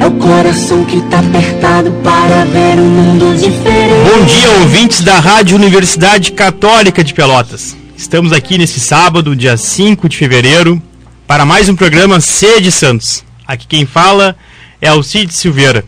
[0.00, 4.10] É o coração que tá apertado para ver um mundo diferente.
[4.10, 7.76] Bom dia, ouvintes da Rádio Universidade Católica de Pelotas.
[7.94, 10.80] Estamos aqui nesse sábado, dia 5 de fevereiro,
[11.26, 13.22] para mais um programa Sede Santos.
[13.46, 14.34] Aqui quem fala
[14.80, 15.84] é Alcide Silveira.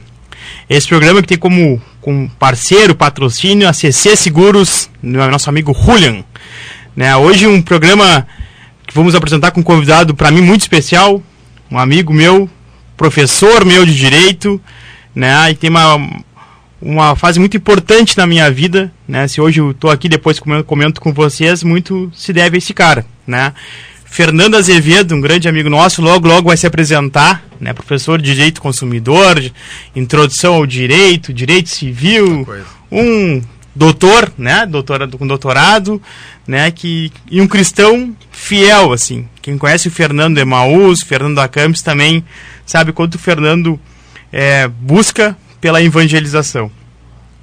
[0.69, 6.23] Esse programa que tem como, como parceiro, patrocínio, a CC Seguros, nosso amigo Julian.
[6.95, 8.27] Né, hoje um programa
[8.87, 11.23] que vamos apresentar com um convidado para mim muito especial,
[11.71, 12.51] um amigo meu,
[12.97, 14.61] professor meu de direito,
[15.15, 15.51] né?
[15.51, 16.23] E tem uma,
[16.81, 19.29] uma fase muito importante na minha vida, né?
[19.29, 22.75] Se hoje eu estou aqui depois comento, comento com vocês, muito se deve a esse
[22.75, 23.53] cara, né?
[24.05, 27.73] Fernando Azevedo, um grande amigo nosso, logo logo vai se apresentar, né?
[27.73, 29.43] Professor de Direito Consumidor,
[29.97, 32.47] Introdução ao Direito, Direito Civil,
[32.91, 33.41] um
[33.75, 34.67] doutor, né?
[34.67, 36.01] Doutorado com doutorado,
[36.47, 36.71] né?
[36.71, 39.29] Que e um cristão fiel, assim.
[39.41, 42.25] Quem conhece o Fernando Emaús, Fernando Acampes também
[42.65, 43.79] sabe quanto o Fernando
[44.33, 46.71] é, busca pela evangelização.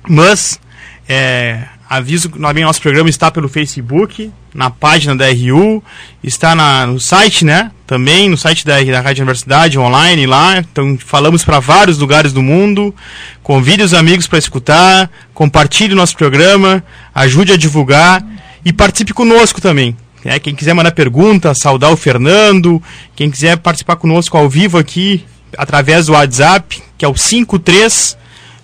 [0.08, 0.60] Mas,
[1.08, 5.84] é, aviso que nosso programa está pelo Facebook, na página da RU,
[6.24, 7.72] está na, no site, né?
[7.88, 10.60] Também no site da, da Rádio Universidade, online lá.
[10.60, 12.94] Então, falamos para vários lugares do mundo.
[13.42, 18.24] Convide os amigos para escutar, compartilhe o nosso programa, ajude a divulgar
[18.64, 19.98] e participe conosco também.
[20.24, 22.84] É, quem quiser mandar pergunta, saudar o Fernando,
[23.16, 25.26] quem quiser participar conosco ao vivo aqui,
[25.58, 28.16] através do WhatsApp, que é o 53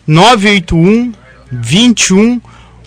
[0.06, 1.14] 981
[1.52, 2.42] 21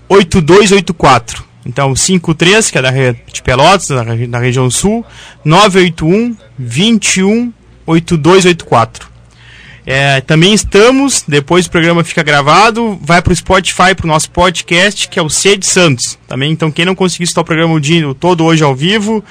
[0.08, 1.44] 8284.
[1.66, 5.04] Então, 53, que é da de Pelotas, da, da região sul,
[5.44, 7.52] 981 21
[7.86, 9.08] 8284.
[9.90, 14.30] É, também estamos, depois o programa fica gravado, vai para o Spotify, para o nosso
[14.30, 16.18] podcast, que é o Sede Santos.
[16.28, 19.24] Também, então, quem não conseguiu escutar o programa o dia todo hoje ao vivo,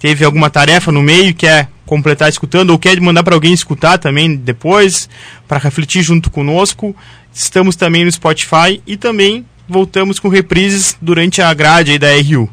[0.00, 4.34] teve alguma tarefa no meio, quer completar escutando, ou quer mandar para alguém escutar também
[4.34, 5.08] depois,
[5.46, 6.94] para refletir junto conosco,
[7.32, 12.48] estamos também no Spotify e também voltamos com reprises durante a grade da RU.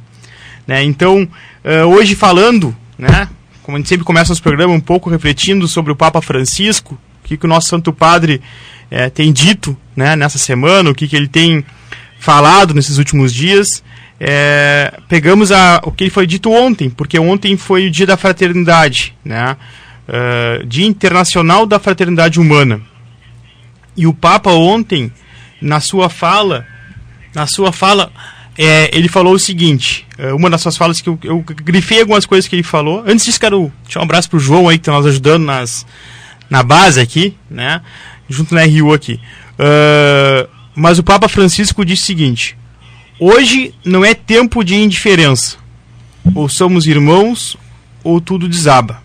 [0.66, 0.84] Né?
[0.84, 3.28] Então, uh, hoje falando, né,
[3.64, 7.28] como a gente sempre começa os programas um pouco refletindo sobre o Papa Francisco, o
[7.28, 8.42] que, que o nosso Santo Padre
[8.90, 11.66] é, tem dito né, nessa semana, o que, que ele tem
[12.20, 13.84] falado nesses últimos dias.
[14.20, 19.14] É, pegamos a, o que foi dito ontem, porque ontem foi o dia da fraternidade,
[19.24, 19.56] né?
[20.08, 22.82] Uh, dia internacional da fraternidade humana.
[23.96, 25.12] E o Papa ontem,
[25.62, 26.66] na sua fala,
[27.34, 28.12] na sua fala,
[28.58, 30.06] é, ele falou o seguinte:
[30.36, 33.04] uma das suas falas que eu, eu grifei algumas coisas que ele falou.
[33.06, 35.86] Antes disso, quero deixar um abraço pro João aí que está nos ajudando nas,
[36.50, 37.82] na base aqui, né?
[38.28, 39.20] Junto na RU aqui.
[39.54, 42.58] Uh, mas o Papa Francisco disse o seguinte:
[43.20, 45.58] hoje não é tempo de indiferença.
[46.36, 47.56] Ou somos irmãos,
[48.04, 49.02] ou tudo desaba.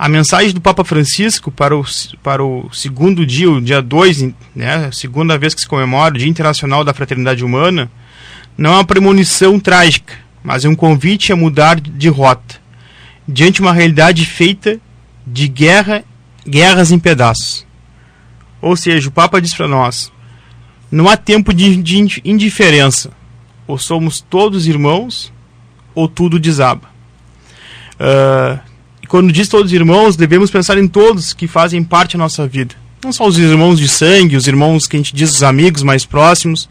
[0.00, 1.84] A mensagem do Papa Francisco para o,
[2.22, 6.26] para o segundo dia, o dia 2, né, segunda vez que se comemora o Dia
[6.26, 7.90] Internacional da Fraternidade Humana,
[8.56, 12.58] não é uma premonição trágica, mas é um convite a mudar de rota,
[13.28, 14.80] diante de uma realidade feita
[15.26, 16.02] de guerra
[16.48, 17.66] guerras em pedaços.
[18.62, 20.10] Ou seja, o Papa diz para nós:
[20.90, 23.10] não há tempo de, de indiferença.
[23.66, 25.30] Ou somos todos irmãos,
[25.94, 26.88] ou tudo desaba.
[28.00, 28.69] Uh,
[29.10, 32.76] quando diz todos irmãos, devemos pensar em todos que fazem parte da nossa vida.
[33.02, 36.06] Não só os irmãos de sangue, os irmãos que a gente diz os amigos mais
[36.06, 36.68] próximos,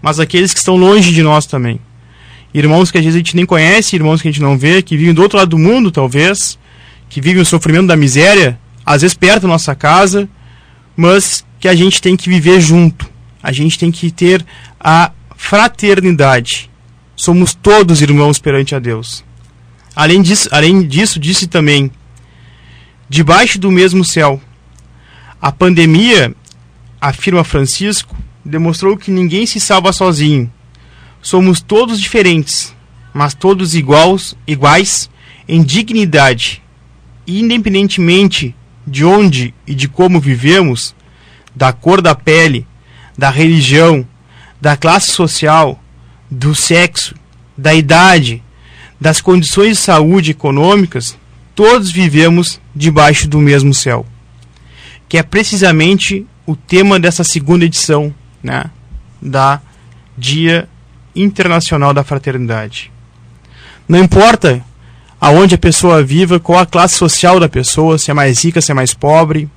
[0.00, 1.80] mas aqueles que estão longe de nós também.
[2.54, 4.96] Irmãos que às vezes a gente nem conhece, irmãos que a gente não vê, que
[4.96, 6.56] vivem do outro lado do mundo, talvez,
[7.10, 10.28] que vivem o sofrimento da miséria, às vezes perto da nossa casa,
[10.96, 13.10] mas que a gente tem que viver junto.
[13.42, 14.46] A gente tem que ter
[14.78, 16.70] a fraternidade.
[17.16, 19.24] Somos todos irmãos perante a Deus.
[19.94, 21.90] Além disso, além disso disse também:
[23.08, 24.40] debaixo do mesmo céu.
[25.40, 26.34] A pandemia,
[27.00, 30.50] afirma Francisco, demonstrou que ninguém se salva sozinho.
[31.20, 32.74] Somos todos diferentes,
[33.12, 35.10] mas todos iguais, iguais
[35.46, 36.62] em dignidade,
[37.26, 38.54] independentemente
[38.86, 40.94] de onde e de como vivemos,
[41.54, 42.66] da cor da pele,
[43.16, 44.06] da religião,
[44.60, 45.82] da classe social,
[46.30, 47.14] do sexo,
[47.56, 48.42] da idade,
[49.02, 51.18] das condições de saúde econômicas,
[51.56, 54.06] todos vivemos debaixo do mesmo céu,
[55.08, 58.66] que é precisamente o tema dessa segunda edição, né,
[59.20, 59.60] da
[60.16, 60.68] Dia
[61.16, 62.92] Internacional da Fraternidade.
[63.88, 64.64] Não importa
[65.20, 68.70] aonde a pessoa viva, qual a classe social da pessoa, se é mais rica, se
[68.70, 69.50] é mais pobre,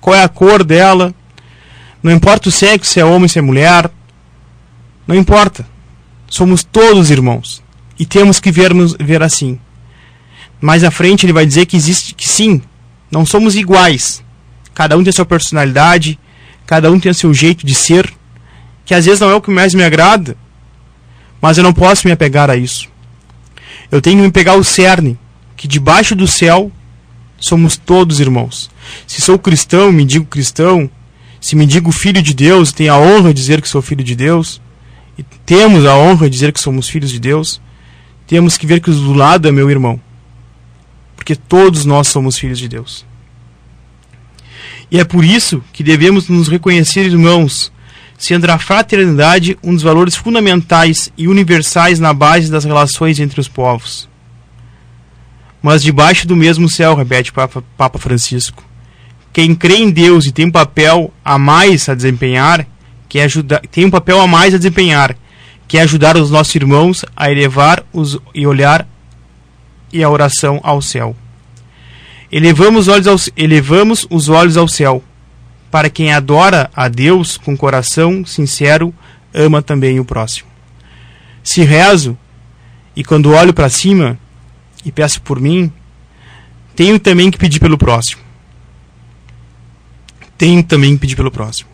[0.00, 1.12] qual é a cor dela,
[2.00, 3.90] não importa o sexo, se é homem, se é mulher,
[5.08, 5.66] não importa.
[6.28, 7.61] Somos todos irmãos
[8.02, 9.60] e temos que vermos ver assim.
[10.60, 12.60] Mais à frente ele vai dizer que existe que sim,
[13.08, 14.24] não somos iguais.
[14.74, 16.18] Cada um tem sua personalidade,
[16.66, 18.12] cada um tem seu jeito de ser,
[18.84, 20.36] que às vezes não é o que mais me agrada,
[21.40, 22.88] mas eu não posso me apegar a isso.
[23.88, 25.16] Eu tenho que me pegar o cerne,
[25.56, 26.72] que debaixo do céu
[27.38, 28.68] somos todos irmãos.
[29.06, 30.90] Se sou cristão, me digo cristão,
[31.40, 34.16] se me digo filho de Deus, tenho a honra de dizer que sou filho de
[34.16, 34.60] Deus,
[35.16, 37.60] e temos a honra de dizer que somos filhos de Deus,
[38.32, 40.00] temos que ver que o do lado é meu irmão.
[41.14, 43.04] Porque todos nós somos filhos de Deus.
[44.90, 47.70] E é por isso que devemos nos reconhecer irmãos,
[48.16, 53.48] sendo a fraternidade um dos valores fundamentais e universais na base das relações entre os
[53.48, 54.08] povos.
[55.60, 58.64] Mas debaixo do mesmo céu, repete Papa, Francisco,
[59.30, 62.66] quem crê em Deus e tem um papel a mais a desempenhar,
[63.10, 65.14] que é ajudar, tem um papel a mais a desempenhar,
[65.68, 68.86] que é ajudar os nossos irmãos a elevar os, e olhar
[69.92, 71.14] e a oração ao céu.
[72.30, 75.02] Elevamos os, olhos ao, elevamos os olhos ao céu.
[75.70, 78.94] Para quem adora a Deus com coração sincero,
[79.32, 80.48] ama também o próximo.
[81.42, 82.16] Se rezo
[82.94, 84.18] e quando olho para cima
[84.84, 85.72] e peço por mim,
[86.74, 88.22] tenho também que pedir pelo próximo.
[90.36, 91.70] Tenho também que pedir pelo próximo.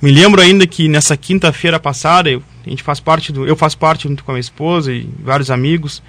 [0.00, 3.78] Me lembro ainda que nessa quinta-feira passada, eu, a gente faz parte do, eu faço
[3.78, 6.02] parte junto com a minha esposa e vários amigos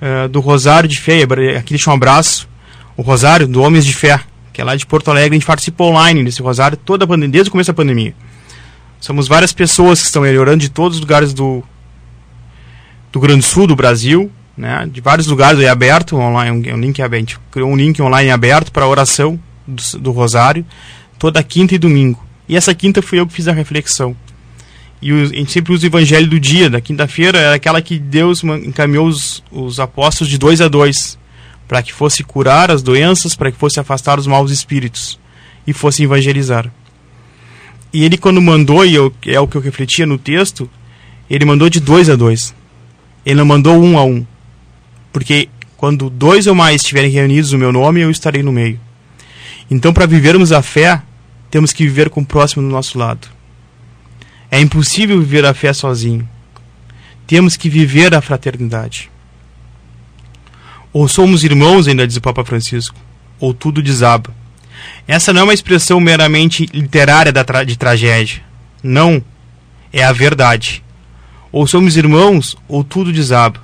[0.00, 1.22] uh, do Rosário de Fé.
[1.58, 2.48] Aqui deixa um abraço
[2.96, 4.20] o Rosário do Homens de Fé,
[4.52, 5.36] que é lá de Porto Alegre.
[5.36, 8.14] A gente participa online desse Rosário toda a pandemia, desde o começo da pandemia.
[9.00, 11.62] Somos várias pessoas que estão melhorando de todos os lugares do,
[13.12, 14.88] do Grande Sul do Brasil, né?
[14.90, 18.30] de vários lugares é aberto online, um, link aberto, a gente criou um link online
[18.30, 20.64] aberto para oração do, do Rosário,
[21.18, 22.24] toda quinta e domingo.
[22.48, 24.16] E essa quinta fui eu que fiz a reflexão.
[25.00, 28.42] E a gente sempre usa o evangelho do dia, da quinta-feira, era aquela que Deus
[28.42, 31.18] encaminhou os, os apóstolos de dois a dois
[31.68, 35.18] para que fosse curar as doenças, para que fosse afastar os maus espíritos
[35.66, 36.70] e fosse evangelizar.
[37.92, 40.68] E ele, quando mandou, e eu, é o que eu refletia no texto,
[41.28, 42.54] ele mandou de dois a dois.
[43.24, 44.24] Ele não mandou um a um.
[45.12, 48.78] Porque quando dois ou mais estiverem reunidos no meu nome, eu estarei no meio.
[49.70, 51.02] Então, para vivermos a fé,
[51.50, 53.28] temos que viver com o próximo do nosso lado.
[54.56, 56.26] É impossível viver a fé sozinho.
[57.26, 59.10] Temos que viver a fraternidade.
[60.94, 62.96] Ou somos irmãos, ainda diz o Papa Francisco,
[63.38, 64.34] ou tudo desaba.
[65.06, 67.30] Essa não é uma expressão meramente literária
[67.66, 68.42] de tragédia.
[68.82, 69.22] Não.
[69.92, 70.82] É a verdade.
[71.52, 73.60] Ou somos irmãos, ou tudo desaba.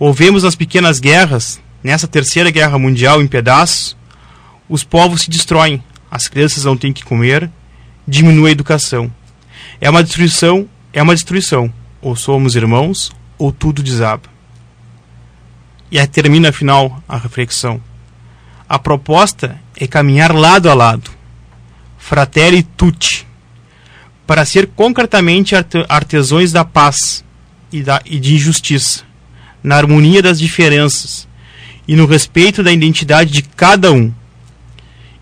[0.00, 3.96] Ou vemos nas pequenas guerras, nessa terceira guerra mundial em pedaços,
[4.68, 5.80] os povos se destroem,
[6.10, 7.48] as crianças não têm que comer,
[8.04, 9.12] diminui a educação.
[9.80, 11.72] É uma destruição, é uma destruição.
[12.00, 14.28] Ou somos irmãos, ou tudo desaba.
[15.90, 17.80] E aí termina afinal a reflexão.
[18.68, 21.10] A proposta é caminhar lado a lado,
[21.96, 23.26] fratelli tutti,
[24.26, 25.54] para ser concretamente
[25.88, 27.24] artesões da paz
[27.72, 29.04] e, da, e de justiça,
[29.62, 31.26] na harmonia das diferenças
[31.86, 34.12] e no respeito da identidade de cada um.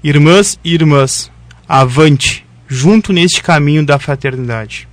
[0.02, 1.30] Irmãs e irmãs,
[1.68, 4.88] avante, junto neste caminho da fraternidade.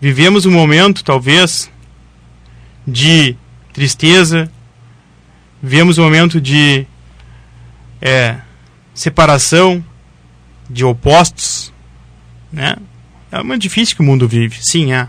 [0.00, 1.70] Vivemos um momento, talvez,
[2.86, 3.36] de
[3.72, 4.50] tristeza,
[5.62, 6.86] vemos um momento de
[8.00, 8.38] é,
[8.94, 9.84] separação,
[10.68, 11.72] de opostos,
[12.52, 12.76] né?
[13.30, 15.08] É muito difícil que o mundo vive, sim, é.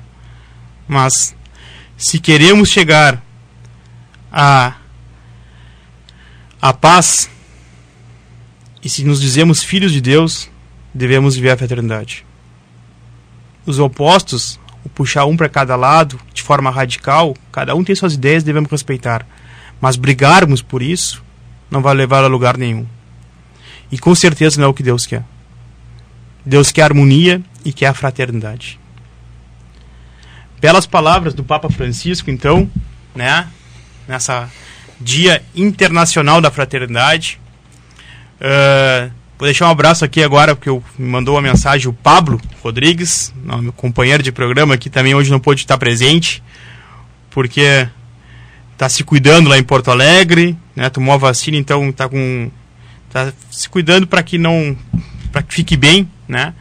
[0.88, 1.36] Mas
[1.98, 3.24] se queremos chegar
[4.32, 4.76] a
[6.62, 7.28] a paz
[8.84, 10.51] e se nos dizemos filhos de Deus,
[10.94, 12.26] devemos viver a fraternidade.
[13.66, 14.60] Os opostos
[14.94, 19.26] puxar um para cada lado de forma radical, cada um tem suas ideias, devemos respeitar.
[19.80, 21.24] Mas brigarmos por isso
[21.70, 22.86] não vai levar a lugar nenhum.
[23.92, 25.24] E com certeza não é o que Deus quer.
[26.46, 28.80] Deus quer harmonia e quer a fraternidade.
[30.60, 32.70] Belas palavras do Papa Francisco, então,
[33.16, 33.48] né?
[34.08, 34.50] Nessa
[35.00, 37.40] Dia Internacional da Fraternidade.
[38.40, 43.34] Uh, Vou deixar um abraço aqui agora, porque me mandou uma mensagem o Pablo Rodrigues,
[43.44, 46.44] meu companheiro de programa aqui também hoje não pôde estar presente,
[47.32, 47.88] porque
[48.74, 50.92] está se cuidando lá em Porto Alegre, né?
[50.92, 52.52] Tomou a vacina, então está com
[53.12, 54.78] tá se cuidando para que não
[55.32, 56.54] para que fique bem, né?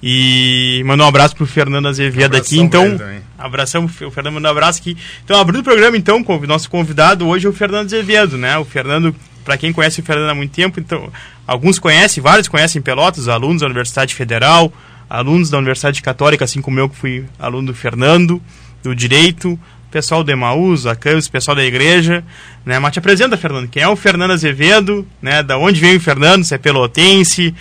[0.00, 3.00] E mandar um abraço pro Fernando Azevedo Um aqui, então.
[3.36, 4.96] Abração, o Fernando mandou um abraço aqui.
[5.24, 8.56] Então, abrindo o programa, então, com o nosso convidado hoje é o Fernando Azevedo, né?
[8.58, 9.12] O Fernando,
[9.44, 11.10] para quem conhece o Fernando há muito tempo, então,
[11.46, 14.72] alguns conhecem, vários conhecem Pelotas, alunos da Universidade Federal,
[15.08, 18.40] alunos da Universidade Católica, assim como eu, que fui aluno do Fernando,
[18.82, 19.58] do Direito,
[19.90, 22.24] pessoal do Emaús, a Campos, pessoal da igreja,
[22.64, 22.78] né?
[22.78, 25.42] Mas te apresenta, Fernando, quem é o Fernando Azevedo, né?
[25.42, 27.54] Da onde vem o Fernando, se é pelotense,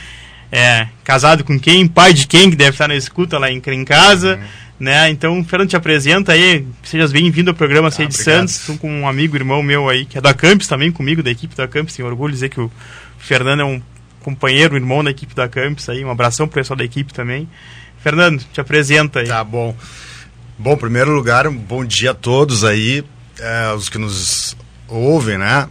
[0.51, 3.85] é, casado com quem, pai de quem, que deve estar na escuta lá em, em
[3.85, 4.39] casa,
[4.79, 5.09] né?
[5.09, 8.15] Então, Fernando te apresenta aí, sejas bem-vindo ao programa ah, Sede.
[8.15, 11.29] Santos, estou com um amigo, irmão meu aí, que é da Campus também, comigo, da
[11.29, 12.71] equipe da Campus, tenho orgulho de dizer que o
[13.21, 13.81] Fernando é um
[14.21, 17.49] companheiro, irmão da equipe da Campus aí, um abração pro pessoal da equipe também.
[17.99, 19.27] Fernando, te apresenta aí.
[19.27, 19.75] Tá bom.
[20.57, 23.03] Bom, em primeiro lugar, um bom dia a todos aí,
[23.39, 24.55] é, os que nos
[24.87, 25.67] ouvem, né?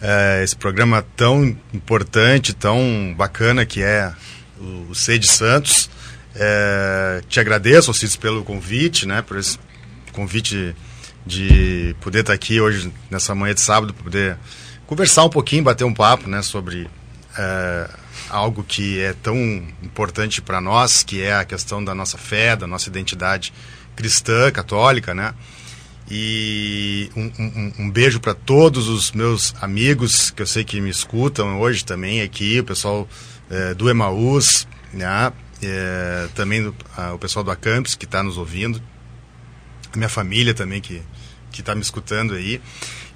[0.00, 4.12] É, esse programa tão importante, tão bacana que é
[4.58, 5.90] o, Sede Santos.
[6.34, 9.22] É, te agradeço, Alcides, pelo convite, né?
[9.22, 9.58] Por esse
[10.12, 10.74] convite
[11.26, 14.36] de poder estar aqui hoje, nessa manhã de sábado, poder
[14.90, 16.42] conversar um pouquinho, bater um papo, né?
[16.42, 16.90] Sobre
[17.38, 17.88] é,
[18.28, 19.36] algo que é tão
[19.84, 23.52] importante para nós, que é a questão da nossa fé, da nossa identidade
[23.94, 25.32] cristã, católica, né?
[26.10, 30.90] E um, um, um beijo para todos os meus amigos que eu sei que me
[30.90, 33.08] escutam hoje também aqui, o pessoal
[33.48, 35.32] é, do Emaús, né?
[35.62, 38.82] É, também do, a, o pessoal do Acampus que está nos ouvindo,
[39.92, 41.00] a minha família também que
[41.52, 42.60] que está me escutando aí.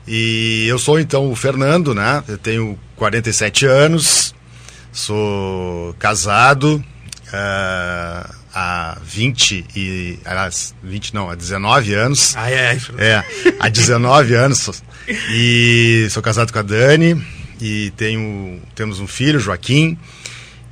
[0.07, 2.23] E eu sou então o Fernando, né?
[2.29, 4.35] Eu tenho 47 anos,
[4.93, 6.85] sou casado
[7.29, 10.19] uh, há 20 e.
[10.25, 12.37] Aliás, 20 não, há 19 anos.
[12.37, 13.25] Ai, ai, É,
[13.59, 14.83] há 19 anos.
[15.31, 17.23] E sou casado com a Dani
[17.61, 19.99] e tenho, temos um filho, Joaquim.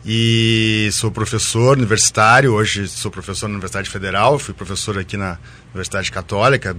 [0.05, 5.39] E sou professor universitário, hoje sou professor na Universidade Federal, fui professor aqui na
[5.73, 6.77] Universidade Católica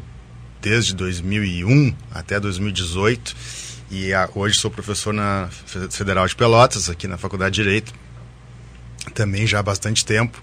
[0.64, 3.36] desde 2001 até 2018
[3.92, 5.50] e a, hoje sou professor na
[5.92, 7.94] Federal de Pelotas, aqui na Faculdade de Direito,
[9.14, 10.42] também já há bastante tempo.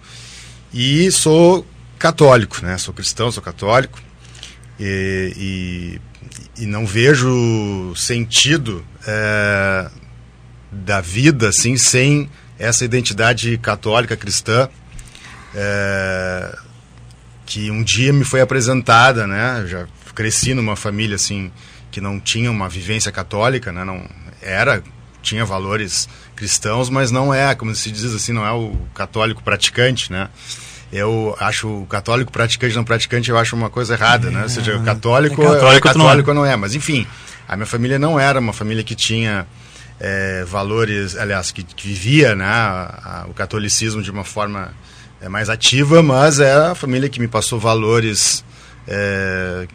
[0.72, 1.66] E sou
[1.98, 2.78] católico, né?
[2.78, 3.98] Sou cristão, sou católico
[4.78, 5.98] e,
[6.56, 9.90] e, e não vejo sentido é,
[10.70, 14.68] da vida assim sem essa identidade católica cristã
[15.54, 16.56] é,
[17.46, 19.64] que um dia me foi apresentada, né?
[19.66, 19.88] Já
[20.20, 21.50] cresci numa família assim
[21.90, 23.84] que não tinha uma vivência católica, né?
[23.84, 24.04] Não
[24.42, 24.82] era
[25.22, 30.12] tinha valores cristãos, mas não é, como se diz assim, não é o católico praticante,
[30.12, 30.28] né?
[30.92, 34.42] Eu acho o católico praticante não praticante, eu acho uma coisa errada, é, né?
[34.42, 36.48] Ou seja, o católico é católico, é católico não, é.
[36.48, 37.06] não é, mas enfim,
[37.48, 39.46] a minha família não era uma família que tinha
[39.98, 44.70] é, valores, aliás, que, que vivia né, a, a, o catolicismo de uma forma
[45.18, 48.44] é, mais ativa, mas é a família que me passou valores.
[48.86, 49.66] É,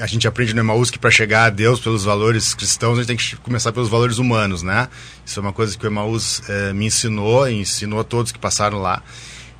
[0.00, 3.08] a gente aprende no Emaús que para chegar a Deus pelos valores cristãos, a gente
[3.08, 4.88] tem que começar pelos valores humanos, né?
[5.24, 8.38] Isso é uma coisa que o Emaús é, me ensinou e ensinou a todos que
[8.38, 9.02] passaram lá.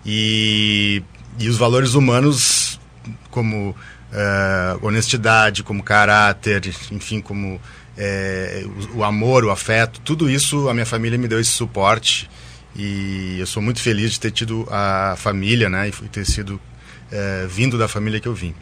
[0.05, 1.03] E,
[1.39, 2.81] e os valores humanos,
[3.31, 3.75] como
[4.13, 7.61] é, honestidade, como caráter, enfim, como
[7.97, 8.65] é,
[8.95, 12.29] o, o, amor, o afeto, tudo isso a minha família me deu esse suporte
[12.77, 16.61] e eu sou muito feliz de ter tido a família, né, e ter sido
[17.11, 18.55] é, vindo da família que eu vim.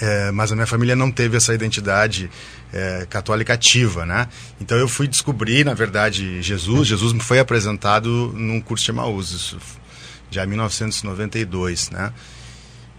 [0.00, 2.30] É, mas a minha família não teve essa identidade
[2.72, 4.28] é, católica ativa, né?
[4.60, 6.86] Então eu fui descobrir, na verdade, Jesus.
[6.86, 9.58] Jesus me foi apresentado num curso de Emaús, isso
[10.30, 12.12] já em 1992, né?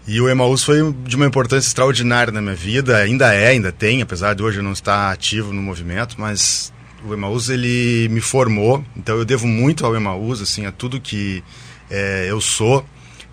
[0.06, 4.02] E o Emaús foi de uma importância extraordinária na minha vida, ainda é, ainda tem,
[4.02, 6.72] apesar de hoje eu não estar ativo no movimento, mas
[7.04, 11.42] o Emaús ele me formou, então eu devo muito ao Emaús, assim, a tudo que
[11.90, 12.84] é, eu sou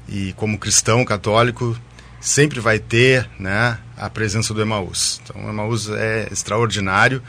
[0.08, 1.76] e como cristão católico
[2.28, 5.22] sempre vai ter, né, a presença do Emaús.
[5.24, 7.24] Então o Emaús é extraordinário,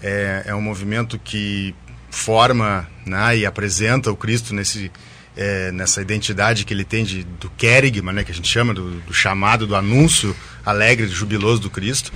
[0.00, 1.74] é, é um movimento que
[2.08, 4.92] forma, né, e apresenta o Cristo nesse
[5.36, 9.00] é, nessa identidade que ele tem de, do querigma, né, que a gente chama, do,
[9.00, 12.12] do, chamado, do anúncio alegre, jubiloso do Cristo.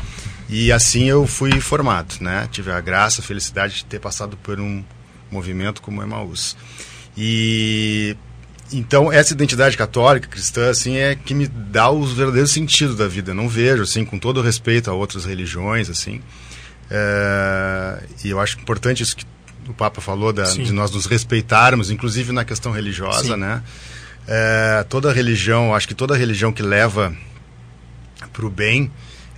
[0.49, 2.49] E assim eu fui formado, né?
[2.53, 4.85] Tive a graça, a felicidade de ter passado por um
[5.31, 6.57] movimento como o Emaús.
[7.17, 8.17] E
[8.73, 13.31] então essa identidade católica, cristã, assim, é que me dá os verdadeiros sentidos da vida.
[13.31, 16.21] Eu não vejo, assim, com todo respeito a outras religiões, assim.
[16.91, 19.27] É, e eu acho importante isso que
[19.69, 23.37] o Papa falou da, de nós nos respeitarmos, inclusive na questão religiosa, Sim.
[23.37, 23.63] né?
[24.27, 27.15] É, toda religião, acho que toda religião que leva
[28.33, 28.91] para o bem,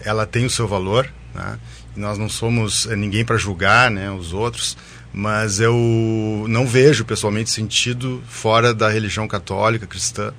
[0.04, 1.58] ela tem o seu valor, né?
[1.96, 4.76] Nós não somos ninguém para julgar, né, os outros,
[5.12, 10.32] mas eu não vejo pessoalmente sentido fora da religião católica cristã,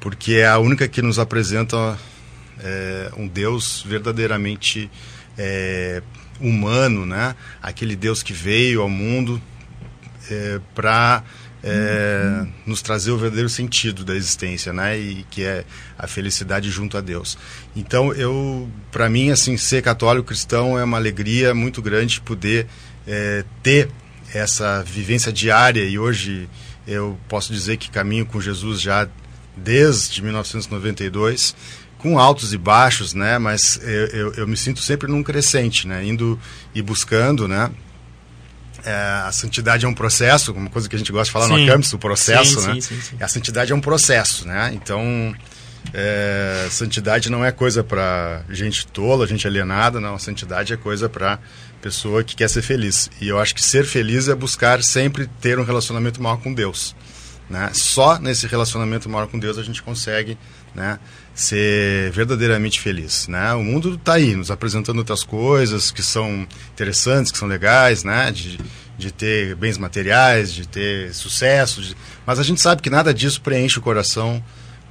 [0.00, 1.98] porque é a única que nos apresenta
[2.58, 4.90] é, um Deus verdadeiramente
[5.38, 6.02] é,
[6.40, 7.34] humano, né?
[7.62, 9.40] Aquele Deus que veio ao mundo
[10.30, 11.22] é, para
[11.62, 14.98] é, nos trazer o verdadeiro sentido da existência, né?
[14.98, 15.64] E que é
[15.98, 17.38] a felicidade junto a Deus.
[17.76, 22.66] Então, eu, para mim, assim, ser católico cristão é uma alegria muito grande poder
[23.06, 23.90] é, ter
[24.32, 26.48] essa vivência diária e hoje
[26.86, 29.08] eu posso dizer que caminho com Jesus já
[29.56, 31.54] desde 1992
[31.98, 33.38] com altos e baixos, né?
[33.38, 36.04] Mas eu, eu, eu, me sinto sempre num crescente, né?
[36.04, 36.38] Indo
[36.74, 37.70] e buscando, né?
[38.82, 38.92] É,
[39.26, 41.66] a santidade é um processo, uma coisa que a gente gosta de falar sim.
[41.66, 42.80] no campus, o processo, sim, né?
[42.80, 44.70] Sim, a santidade é um processo, né?
[44.74, 45.34] Então,
[45.92, 50.18] é, santidade não é coisa para gente tola, gente alienada, não.
[50.18, 51.38] Santidade é coisa para
[51.80, 53.10] pessoa que quer ser feliz.
[53.20, 56.94] E eu acho que ser feliz é buscar sempre ter um relacionamento maior com Deus.
[57.48, 57.70] Né?
[57.74, 60.38] Só nesse relacionamento maior com Deus a gente consegue
[60.72, 61.00] né,
[61.34, 63.26] ser verdadeiramente feliz.
[63.26, 63.52] Né?
[63.54, 68.30] O mundo está aí, nos apresentando outras coisas que são interessantes, que são legais, né?
[68.30, 68.60] de,
[68.96, 71.96] de ter bens materiais, de ter sucesso, de...
[72.24, 74.40] mas a gente sabe que nada disso preenche o coração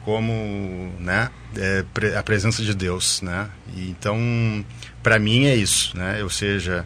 [0.05, 1.83] como né, é,
[2.17, 3.21] a presença de Deus.
[3.21, 3.49] Né?
[3.75, 4.65] E, então,
[5.03, 6.23] para mim é isso, né?
[6.23, 6.85] ou seja,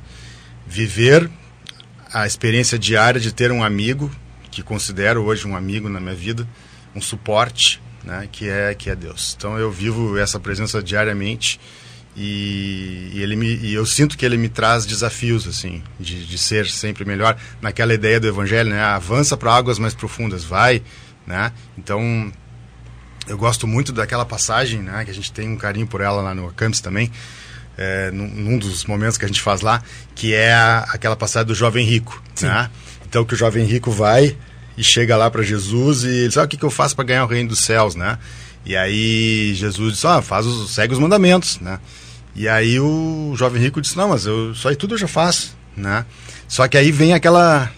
[0.67, 1.29] viver
[2.13, 4.11] a experiência diária de ter um amigo,
[4.51, 6.47] que considero hoje um amigo na minha vida,
[6.95, 9.33] um suporte, né, que é que é Deus.
[9.35, 11.59] Então eu vivo essa presença diariamente
[12.15, 16.37] e, e ele me, e eu sinto que ele me traz desafios assim de, de
[16.37, 18.81] ser sempre melhor naquela ideia do evangelho, né?
[18.81, 20.83] Avança para águas mais profundas, vai,
[21.25, 21.51] né?
[21.77, 22.31] Então
[23.27, 25.03] eu gosto muito daquela passagem, né?
[25.05, 27.11] Que a gente tem um carinho por ela lá no campus também.
[27.75, 29.81] É, num, num, dos momentos que a gente faz lá,
[30.13, 32.69] que é a, aquela passagem do jovem rico, né?
[33.07, 34.37] Então que o jovem rico vai
[34.77, 37.05] e chega lá para Jesus e ele diz: ah, o que, que eu faço para
[37.05, 38.19] ganhar o reino dos céus, né?
[38.65, 41.79] E aí Jesus diz: ah, faz os, segue os mandamentos, né?
[42.35, 45.55] E aí o jovem rico disse: não, mas eu, só aí tudo eu já faço,
[45.75, 46.05] né?
[46.47, 47.71] Só que aí vem aquela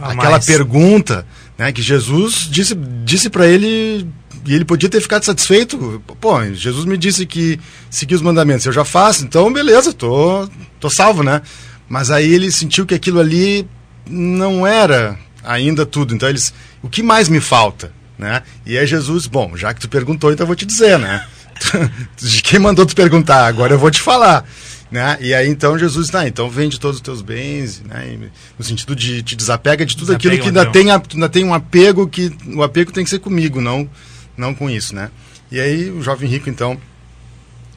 [0.00, 1.72] aquela pergunta, né?
[1.72, 4.06] Que Jesus disse disse para ele
[4.48, 6.02] e ele podia ter ficado satisfeito.
[6.18, 10.48] Pô, Jesus me disse que seguir os mandamentos eu já faço, então beleza, tô
[10.80, 11.42] tô salvo, né?
[11.86, 13.68] Mas aí ele sentiu que aquilo ali
[14.08, 16.14] não era ainda tudo.
[16.14, 18.42] Então eles, o que mais me falta, né?
[18.64, 21.26] E é Jesus, bom, já que tu perguntou, então eu vou te dizer, né?
[22.16, 23.46] De quem mandou tu perguntar?
[23.46, 24.48] Agora eu vou te falar.
[24.90, 25.18] Né?
[25.20, 28.30] E aí então Jesus, tá, então vende todos os teus bens, né?
[28.58, 31.52] no sentido de te desapega de tudo desapega aquilo que ainda tem, ainda tem um
[31.52, 33.86] apego que o apego tem que ser comigo, não
[34.38, 35.10] não com isso, né?
[35.50, 36.78] E aí o jovem rico então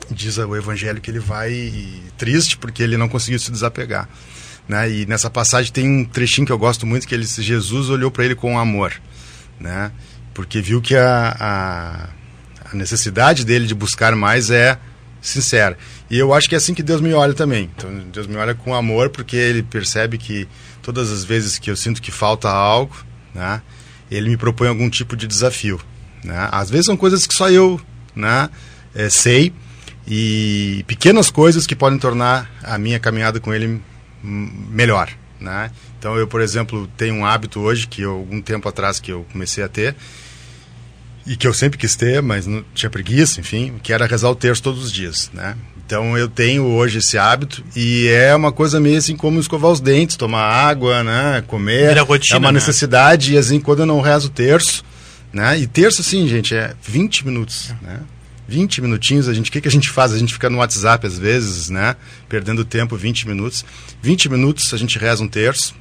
[0.10, 1.74] diz o evangelho que ele vai
[2.18, 4.08] triste porque ele não conseguiu se desapegar.
[4.68, 4.90] Né?
[4.92, 8.26] E nessa passagem tem um trechinho que eu gosto muito, que ele, Jesus olhou para
[8.26, 8.94] ele com amor,
[9.60, 9.92] né?
[10.34, 12.10] porque viu que a, a,
[12.72, 14.78] a, necessidade dele de buscar mais é
[15.22, 15.78] sincera.
[16.10, 17.70] E eu acho que é assim que Deus me olha também.
[17.76, 20.48] Então, Deus me olha com amor, porque ele percebe que
[20.82, 22.96] todas as vezes que eu sinto que falta algo,
[23.34, 23.62] né?
[24.10, 25.80] ele me propõe algum tipo de desafio.
[26.24, 26.50] Né?
[26.52, 27.80] Às vezes são coisas que só eu
[28.16, 28.50] né,
[28.94, 29.54] é, sei,
[30.08, 33.82] e pequenas coisas que podem tornar a minha caminhada com ele
[34.24, 35.72] melhor, né?
[35.98, 39.26] Então eu, por exemplo, tenho um hábito hoje que eu, algum tempo atrás que eu
[39.32, 39.96] comecei a ter
[41.26, 44.36] e que eu sempre quis ter, mas não tinha preguiça, enfim, que era rezar o
[44.36, 45.56] terço todos os dias, né?
[45.86, 49.82] Então eu tenho hoje esse hábito e é uma coisa meio assim como escovar os
[49.82, 52.60] dentes, tomar água, né, comer, rotina, é uma né?
[52.60, 54.84] necessidade e assim quando eu não rezo o terço,
[55.34, 55.60] né?
[55.60, 58.02] E terço assim, gente, é 20 minutos, né?
[58.48, 60.12] 20 minutinhos, a gente, o que, que a gente faz?
[60.12, 61.96] A gente fica no WhatsApp às vezes, né?
[62.28, 63.64] Perdendo tempo, 20 minutos.
[64.02, 65.74] 20 minutos a gente reza um terço.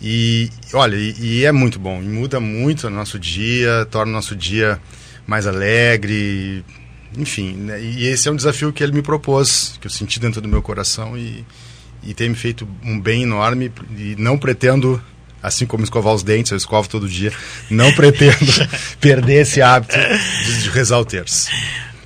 [0.00, 4.14] E olha, e, e é muito bom, e muda muito o nosso dia, torna o
[4.14, 4.80] nosso dia
[5.24, 6.64] mais alegre,
[7.16, 7.52] enfim.
[7.52, 7.80] Né?
[7.80, 10.60] E esse é um desafio que ele me propôs, que eu senti dentro do meu
[10.60, 11.44] coração e,
[12.02, 13.70] e tem me feito um bem enorme.
[13.96, 15.00] E não pretendo
[15.42, 17.32] assim como escovar os dentes, eu escovo todo dia,
[17.70, 18.36] não pretendo
[19.00, 19.96] perder esse hábito
[20.44, 21.50] de, de rezar o terço.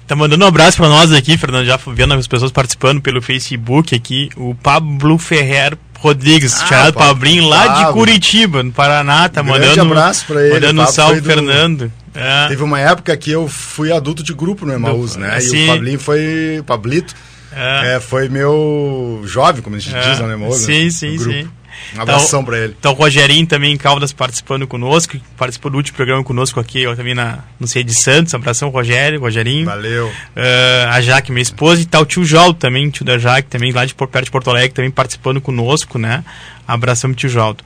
[0.06, 3.94] Tá mandando um abraço para nós aqui, Fernando, já vendo as pessoas participando pelo Facebook
[3.94, 7.86] aqui, o Pablo Ferrer Rodrigues, ah, chamado Pablinho, lá Pablo.
[7.86, 10.54] de Curitiba, no Paraná, tá Grande mandando abraço para ele.
[10.54, 11.26] Mandando um salve, do...
[11.26, 11.92] Fernando.
[12.14, 12.48] É.
[12.48, 15.40] Teve uma época que eu fui adulto de grupo no Emaús, né?
[15.40, 15.56] Sim.
[15.56, 17.14] E o Pablinho foi, Pablito,
[17.52, 17.96] é.
[17.96, 20.90] É, foi meu jovem, como a gente diz no Emaús, sim, né?
[20.90, 21.48] sim, sim.
[21.96, 22.76] Um abração para ele.
[22.78, 26.96] Então o Rogerinho também em Caldas participando conosco, participou do último programa conosco aqui, eu
[26.96, 28.34] também na, no CEI de Santos.
[28.34, 29.66] Abração, Rogério, Rogerinho.
[29.66, 30.06] Valeu.
[30.08, 33.72] Uh, a Jaque, minha esposa, e tá o tio Jol também, tio da Jaque, também
[33.72, 36.24] lá de perto de Porto Alegre, também participando conosco, né?
[36.66, 37.62] Abração, tio Joldo.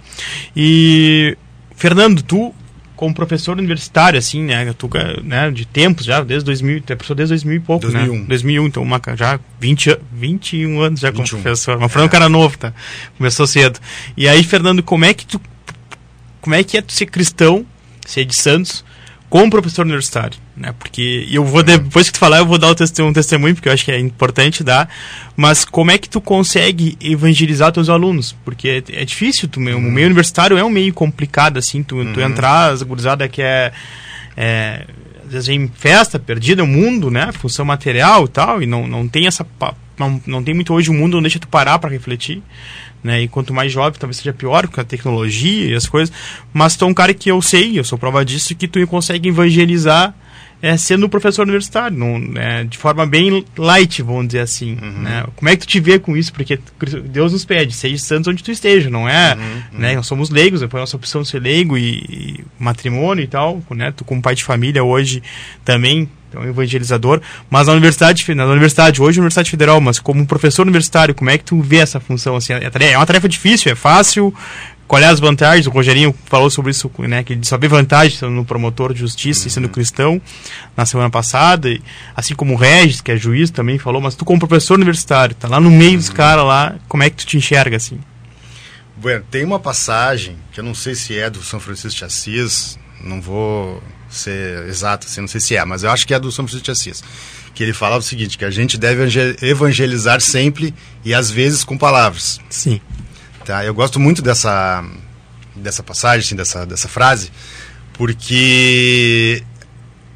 [0.55, 1.37] E,
[1.75, 2.55] Fernando, tu
[3.01, 4.75] como professor universitário, assim, né?
[4.77, 4.91] Tu,
[5.25, 8.19] né, de tempos já, desde 2000, é professor desde 2000 e pouco, 2001.
[8.19, 8.25] né?
[8.29, 11.25] 2001, então uma, já 20, 21 anos já 21.
[11.25, 11.79] como professor.
[11.81, 12.75] Mas é um cara novo, tá?
[13.17, 13.81] Começou cedo.
[14.19, 15.41] E aí, Fernando, como é que tu,
[16.43, 17.65] como é que é tu ser cristão,
[18.05, 18.85] ser de Santos,
[19.31, 20.75] como professor universitário, né?
[20.77, 23.85] Porque eu vou depois que tu falar eu vou dar um testemunho porque eu acho
[23.85, 24.91] que é importante dar,
[25.37, 28.37] mas como é que tu consegue evangelizar teus alunos?
[28.45, 29.77] Porque é, é difícil, tu, uhum.
[29.77, 32.13] o meio universitário é um meio complicado assim, tu, uhum.
[32.13, 33.73] tu entrar, as gurizada que é,
[34.37, 34.85] é
[35.25, 37.31] às vezes em festa, perdida, o mundo, né?
[37.31, 39.47] Função material e tal, e não, não tem essa
[39.97, 42.43] não, não tem muito hoje o mundo não deixa tu parar para refletir
[43.03, 43.23] né?
[43.23, 46.15] E quanto mais jovem, talvez seja pior com a tecnologia e as coisas.
[46.53, 49.29] Mas tu é um cara que eu sei, eu sou prova disso, que tu consegue
[49.29, 50.15] evangelizar
[50.63, 54.77] é, sendo professor universitário, não, é, de forma bem light, vamos dizer assim.
[54.81, 55.03] Uhum.
[55.03, 55.25] Né?
[55.35, 56.33] Como é que tu te vê com isso?
[56.33, 56.59] Porque
[57.07, 59.35] Deus nos pede, seja santos onde tu esteja, não é?
[59.35, 59.79] Uhum, uhum.
[59.79, 59.95] Né?
[59.95, 63.63] Nós somos leigos, foi a nossa opção ser leigo e, e, matrimônio e tal.
[63.71, 63.91] Né?
[63.91, 65.23] Tu como pai de família hoje
[65.65, 70.63] também é um evangelizador, mas na universidade, na universidade, hoje Universidade Federal, mas como professor
[70.63, 72.37] universitário, como é que tu vê essa função?
[72.37, 74.35] Assim, é, é uma tarefa difícil, é fácil?
[74.87, 75.69] Qual é as vantagens?
[75.69, 77.23] O Rogerinho falou sobre isso, né?
[77.23, 79.47] Que ele só vê vantagens sendo promotor de justiça uhum.
[79.47, 79.71] e sendo uhum.
[79.71, 80.21] cristão
[80.77, 81.81] na semana passada, e,
[82.17, 85.47] assim como o Regis, que é juiz, também falou, mas tu como professor universitário, tá
[85.47, 85.99] lá no meio uhum.
[85.99, 88.01] dos caras lá, como é que tu te enxerga assim?
[88.97, 92.77] Bueno, tem uma passagem que eu não sei se é do São Francisco de Assis,
[93.01, 96.33] não vou ser exato, assim, não sei se é, mas eu acho que é do
[96.33, 97.03] São Francisco de Assis.
[97.55, 101.77] Que ele falava o seguinte, que a gente deve evangelizar sempre e às vezes com
[101.79, 102.41] palavras.
[102.49, 102.81] Sim.
[103.45, 103.65] Tá?
[103.65, 104.85] Eu gosto muito dessa,
[105.55, 107.31] dessa passagem, assim, dessa, dessa frase,
[107.95, 109.43] porque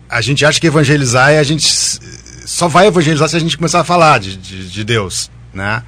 [0.09, 1.67] a gente acha que evangelizar é a gente
[2.47, 5.83] só vai evangelizar se a gente começar a falar de, de, de Deus, né?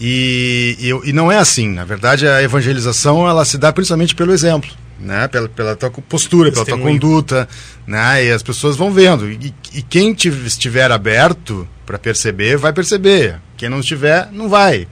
[0.00, 1.68] E, e, e, não é assim.
[1.68, 4.70] Na verdade, a evangelização ela se dá principalmente pelo exemplo
[5.02, 5.28] né?
[5.28, 7.48] Pela, pela tua postura, pela tua conduta,
[7.86, 8.24] né?
[8.24, 9.30] E as pessoas vão vendo.
[9.30, 13.40] E, e quem estiver aberto para perceber, vai perceber.
[13.56, 14.86] Quem não estiver, não vai.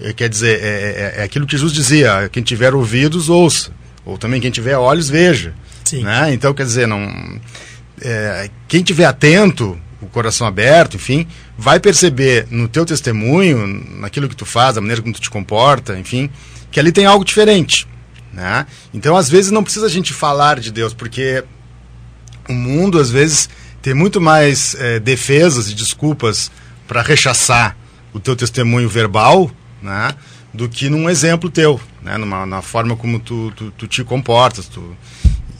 [0.00, 3.70] É, quer dizer, é, é, é, aquilo que Jesus dizia: quem tiver ouvidos, ouça.
[4.04, 5.54] Ou também quem tiver olhos, veja.
[5.84, 6.02] Sim.
[6.02, 6.32] Né?
[6.34, 7.40] Então, quer dizer, não,
[8.02, 13.66] é, quem tiver atento, o coração aberto, enfim, vai perceber no teu testemunho,
[13.98, 16.28] naquilo que tu faz, da maneira como tu te comporta, enfim,
[16.70, 17.86] que ali tem algo diferente.
[18.34, 18.66] Né?
[18.92, 21.44] Então, às vezes, não precisa a gente falar de Deus, porque
[22.48, 23.48] o mundo, às vezes,
[23.80, 26.50] tem muito mais é, defesas e desculpas
[26.86, 27.76] para rechaçar
[28.12, 30.14] o teu testemunho verbal né?
[30.52, 32.16] do que num exemplo teu, né?
[32.16, 34.66] Numa, na forma como tu, tu, tu te comportas.
[34.66, 34.96] Tu,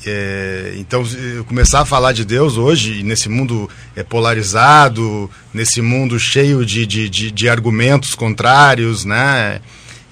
[0.06, 1.02] é, então,
[1.46, 7.08] começar a falar de Deus hoje, nesse mundo é, polarizado, nesse mundo cheio de, de,
[7.08, 9.60] de, de argumentos contrários, né?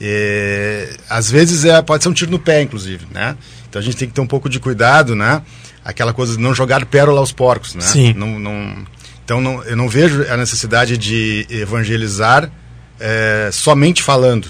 [0.05, 3.37] É, às vezes é, pode ser um tiro no pé, inclusive, né?
[3.69, 5.43] Então a gente tem que ter um pouco de cuidado, né?
[5.85, 7.83] Aquela coisa de não jogar pérola aos porcos, né?
[7.83, 8.13] Sim.
[8.13, 8.85] Não, não,
[9.25, 12.51] então não, eu não vejo a necessidade de evangelizar
[12.99, 14.49] é, somente falando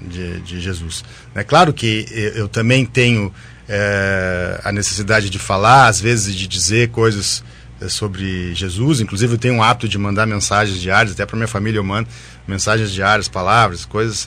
[0.00, 1.04] de, de, Jesus.
[1.34, 3.30] É claro que eu, eu também tenho
[3.68, 7.44] é, a necessidade de falar, às vezes de dizer coisas
[7.82, 9.02] é, sobre Jesus.
[9.02, 12.08] Inclusive eu tenho um hábito de mandar mensagens diárias, até para minha família eu mando
[12.48, 14.26] mensagens diárias, palavras, coisas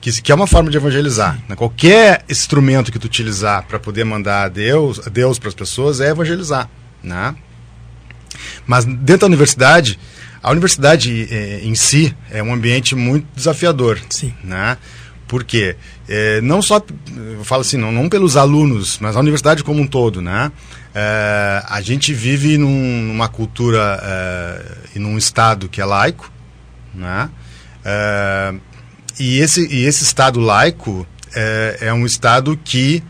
[0.00, 1.38] que, que é uma forma de evangelizar.
[1.48, 1.56] Né?
[1.56, 6.00] Qualquer instrumento que tu utilizar para poder mandar a Deus, a Deus para as pessoas
[6.00, 6.68] é evangelizar.
[7.02, 7.34] Né?
[8.66, 9.98] Mas dentro da universidade,
[10.42, 14.00] a universidade eh, em si é um ambiente muito desafiador.
[14.10, 14.32] Sim.
[14.44, 14.76] Né?
[15.28, 15.76] Por quê?
[16.08, 16.82] É, não só,
[17.14, 20.50] eu falo assim, não, não pelos alunos, mas a universidade como um todo, né?
[20.94, 26.32] É, a gente vive num, numa cultura é, e num estado que é laico,
[26.94, 27.28] né?
[27.84, 28.54] É,
[29.18, 33.02] e esse, e esse Estado laico é, é um Estado que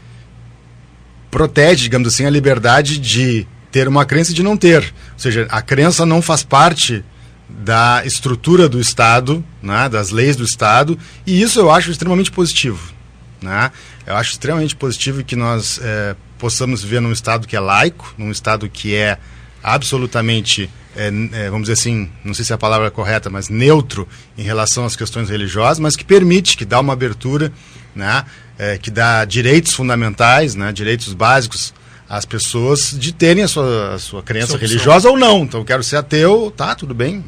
[1.31, 4.83] protege, digamos assim, a liberdade de ter uma crença e de não ter.
[5.13, 7.05] Ou seja, a crença não faz parte
[7.49, 12.93] da estrutura do Estado, né, das leis do Estado, e isso eu acho extremamente positivo.
[13.41, 13.71] Né?
[14.07, 18.31] Eu acho extremamente positivo que nós é, possamos viver num Estado que é laico, num
[18.31, 19.19] Estado que é
[19.63, 21.07] absolutamente é,
[21.45, 24.07] é, vamos dizer assim, não sei se é a palavra é correta, mas neutro
[24.37, 27.53] em relação às questões religiosas, mas que permite, que dá uma abertura,
[27.95, 28.25] né,
[28.59, 31.73] é, que dá direitos fundamentais, né, direitos básicos
[32.09, 35.45] às pessoas de terem a sua, a sua crença Sua religiosa ou não.
[35.45, 37.25] Então, eu quero ser ateu, tá, tudo bem.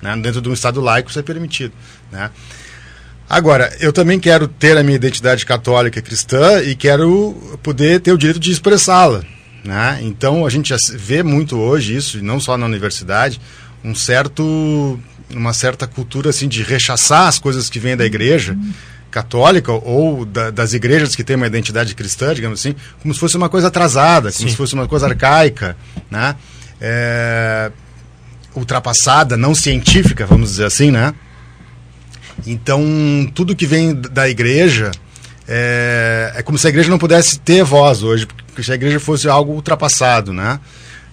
[0.00, 1.72] Né, dentro de um Estado laico isso é permitido.
[2.12, 2.30] Né.
[3.28, 8.18] Agora, eu também quero ter a minha identidade católica cristã e quero poder ter o
[8.18, 9.24] direito de expressá-la.
[9.64, 10.00] Né?
[10.02, 13.40] Então, a gente vê muito hoje isso, e não só na universidade,
[13.84, 14.98] um certo,
[15.30, 18.56] uma certa cultura assim, de rechaçar as coisas que vêm da igreja
[19.10, 23.36] católica ou da, das igrejas que têm uma identidade cristã, digamos assim, como se fosse
[23.36, 24.50] uma coisa atrasada, como Sim.
[24.50, 25.76] se fosse uma coisa arcaica,
[26.10, 26.36] né?
[26.80, 27.72] É,
[28.54, 31.12] ultrapassada, não científica, vamos dizer assim, né?
[32.46, 32.82] Então,
[33.34, 34.90] tudo que vem da igreja
[35.46, 39.00] é, é como se a igreja não pudesse ter voz hoje, porque se a igreja
[39.00, 40.60] fosse algo ultrapassado, né?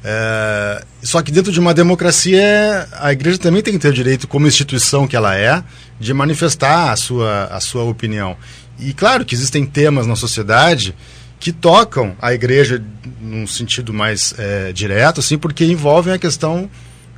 [0.04, 4.28] É, só que dentro de uma democracia, a igreja também tem que ter o direito,
[4.28, 5.64] como instituição que ela é,
[6.00, 8.38] de manifestar a sua, a sua opinião.
[8.80, 10.96] E claro que existem temas na sociedade
[11.40, 12.84] que tocam a igreja
[13.22, 16.70] num sentido mais é, direto, assim, porque envolvem a questão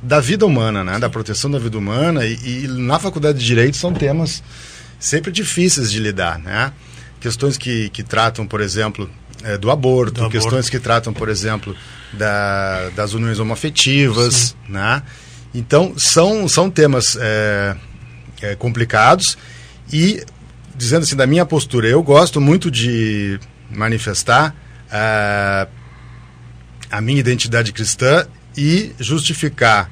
[0.02, 0.98] da vida humana, né?
[0.98, 2.24] da proteção da vida humana.
[2.24, 4.42] E, e, na faculdade de Direito são temas
[4.98, 6.38] sempre difíceis de lidar.
[6.38, 6.72] Né?
[7.20, 9.10] Questões que, que tratam, por exemplo,
[9.44, 10.70] é, do, aborto, do questões aborto.
[10.70, 11.76] que tratam, por exemplo,
[12.12, 14.56] da, das uniões homoafetivas.
[14.68, 15.02] Né?
[15.54, 17.76] Então, são, são temas é,
[18.42, 19.36] é, complicados.
[19.92, 20.24] E,
[20.76, 23.38] dizendo assim, da minha postura, eu gosto muito de
[23.70, 24.54] manifestar
[24.86, 25.70] uh,
[26.90, 28.26] a minha identidade cristã
[28.56, 29.90] e justificar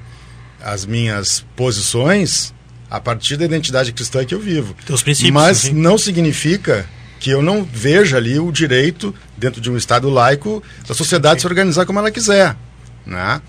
[0.61, 2.53] as minhas posições
[2.91, 4.75] a partir da identidade cristã que eu vivo.
[4.87, 5.33] Teus princípios.
[5.33, 5.73] Mas sim.
[5.73, 10.95] não significa que eu não veja ali o direito, dentro de um Estado laico, da
[10.95, 12.57] sociedade se organizar como ela quiser.
[13.05, 13.41] Né?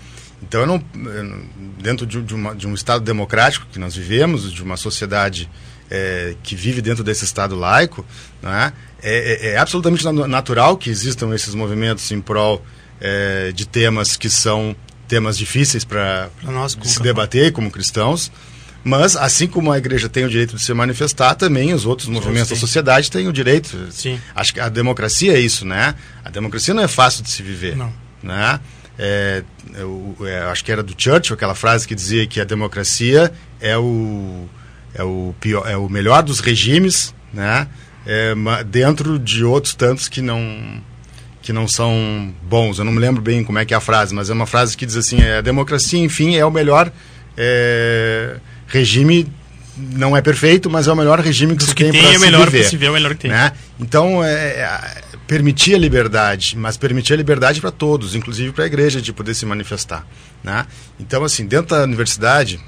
[0.42, 0.82] Então, eu não,
[1.78, 5.48] dentro de, de, uma, de, um Estado democrático que nós vivemos, de uma sociedade
[5.90, 8.04] é, que vive dentro desse Estado laico,
[8.42, 8.72] né?
[9.02, 12.64] é, é, é absolutamente natural que existam esses movimentos em prol
[13.00, 14.76] é, de temas que são
[15.08, 16.30] temas difíceis para
[16.84, 18.30] se debater como cristãos.
[18.82, 22.48] Mas, assim como a igreja tem o direito de se manifestar, também os outros movimentos
[22.50, 23.88] da sociedade têm o direito.
[23.90, 24.18] Sim.
[24.34, 25.94] Acho que a democracia é isso, né?
[26.24, 27.76] A democracia não é fácil de se viver.
[27.76, 27.92] Não.
[28.22, 28.58] Né?
[28.98, 29.42] É,
[29.74, 33.76] eu, é, acho que era do Churchill, aquela frase que dizia que a democracia é
[33.76, 34.46] o,
[34.94, 37.68] é o, pior, é o melhor dos regimes, né?
[38.06, 40.82] É, dentro de outros tantos que não
[41.42, 42.78] que não são bons.
[42.78, 44.76] Eu não me lembro bem como é que é a frase, mas é uma frase
[44.76, 46.90] que diz assim: é, a democracia, enfim, é o melhor
[47.36, 48.36] é,
[48.70, 49.26] regime.
[49.76, 52.18] Não é perfeito, mas é o melhor regime que se tem, tem para é se
[52.18, 52.84] melhor viver.
[52.84, 53.30] É o melhor que tem.
[53.30, 53.52] Né?
[53.78, 58.66] Então, é, é, permitir a liberdade, mas permitir a liberdade para todos, inclusive para a
[58.66, 60.06] igreja, de poder se manifestar.
[60.42, 60.66] Né?
[60.98, 62.60] Então, assim, dentro da universidade,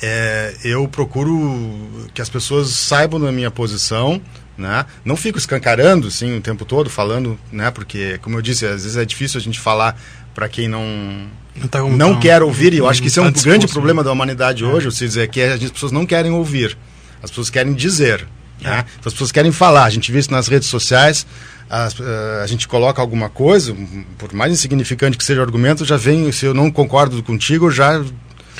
[0.00, 4.22] é, eu procuro que as pessoas saibam da minha posição,
[4.58, 4.86] né?
[5.04, 7.70] Não fico escancarando, sim, o tempo todo falando, né?
[7.70, 9.96] Porque, como eu disse, às vezes é difícil a gente falar
[10.38, 12.72] para quem não não, tá não quer ouvir.
[12.72, 14.66] E eu acho que isso é um tá grande problema da humanidade é.
[14.68, 16.78] hoje, ou seja, é que as pessoas não querem ouvir,
[17.20, 18.24] as pessoas querem dizer.
[18.62, 18.68] É.
[18.68, 18.84] Né?
[19.04, 19.84] As pessoas querem falar.
[19.84, 21.26] A gente vê isso nas redes sociais.
[21.68, 23.74] A, a, a, gente coloca alguma coisa,
[24.16, 28.00] por mais insignificante que seja o argumento, já vem, se eu não concordo contigo, já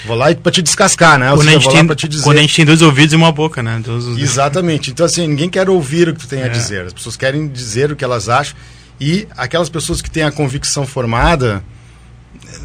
[0.05, 1.29] Vou lá para te descascar, né?
[1.35, 3.83] Quando, a gente, tem, quando a gente tem dois ouvidos e uma boca, né?
[4.17, 4.93] Exatamente.
[4.93, 6.45] Então, assim, ninguém quer ouvir o que tu tem é.
[6.45, 6.87] a dizer.
[6.87, 8.57] As pessoas querem dizer o que elas acham.
[9.01, 11.63] E aquelas pessoas que têm a convicção formada,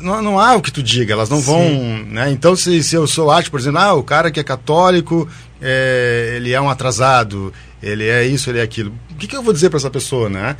[0.02, 1.44] não, não há o que tu diga, elas não Sim.
[1.44, 2.06] vão.
[2.12, 2.32] Né?
[2.32, 5.28] Então, se, se eu sou acho, por exemplo, ah, o cara que é católico,
[5.62, 8.94] é, ele é um atrasado, ele é isso, ele é aquilo.
[9.12, 10.56] O que, que eu vou dizer para essa pessoa, né?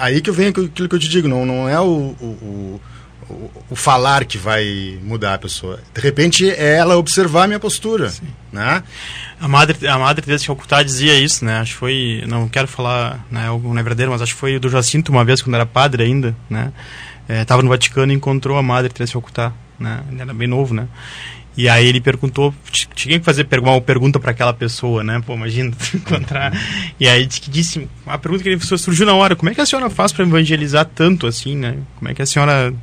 [0.00, 2.80] Aí que eu venho aquilo que eu te digo, não, não é o, o,
[3.28, 5.80] o, o, falar que vai mudar a pessoa.
[5.94, 8.26] De repente é ela observar a minha postura, Sim.
[8.52, 8.82] né?
[9.40, 11.58] A madre, a madre Teresa Calcutá dizia isso, né?
[11.58, 14.58] Acho que foi, não quero falar, né, algo não é verdadeiro, mas acho que foi
[14.58, 16.72] do Jacinto uma vez quando era padre ainda, né?
[17.28, 20.00] Estava é, no Vaticano e encontrou a madre Teresa Calcutá, né?
[20.10, 20.86] Ele era bem novo, né?
[21.56, 22.54] E aí ele perguntou,
[22.94, 25.22] tinha que fazer uma pergunta para aquela pessoa, né?
[25.24, 26.52] Pô, imagina encontrar.
[27.00, 29.66] E aí que disse, a pergunta que ele surgiu na hora, como é que a
[29.66, 31.78] senhora faz para evangelizar tanto assim, né?
[31.96, 32.74] Como é que a senhora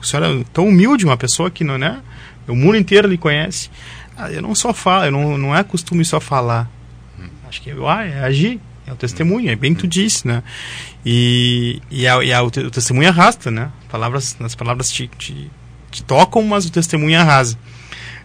[0.00, 2.00] a senhora é tão humilde, uma pessoa que não, né?
[2.46, 3.70] O mundo inteiro lhe conhece.
[4.16, 6.68] Ah, eu não só falo, eu não, não é costume só falar.
[7.48, 10.42] Acho que ah, é agir, é o testemunho, é bem tu disse, né?
[11.04, 13.70] E, e, a, e a, o, testemunho arrasta, né?
[13.90, 15.50] Palavras, as palavras te, te,
[15.90, 17.58] te tocam, mas o testemunho arrasa.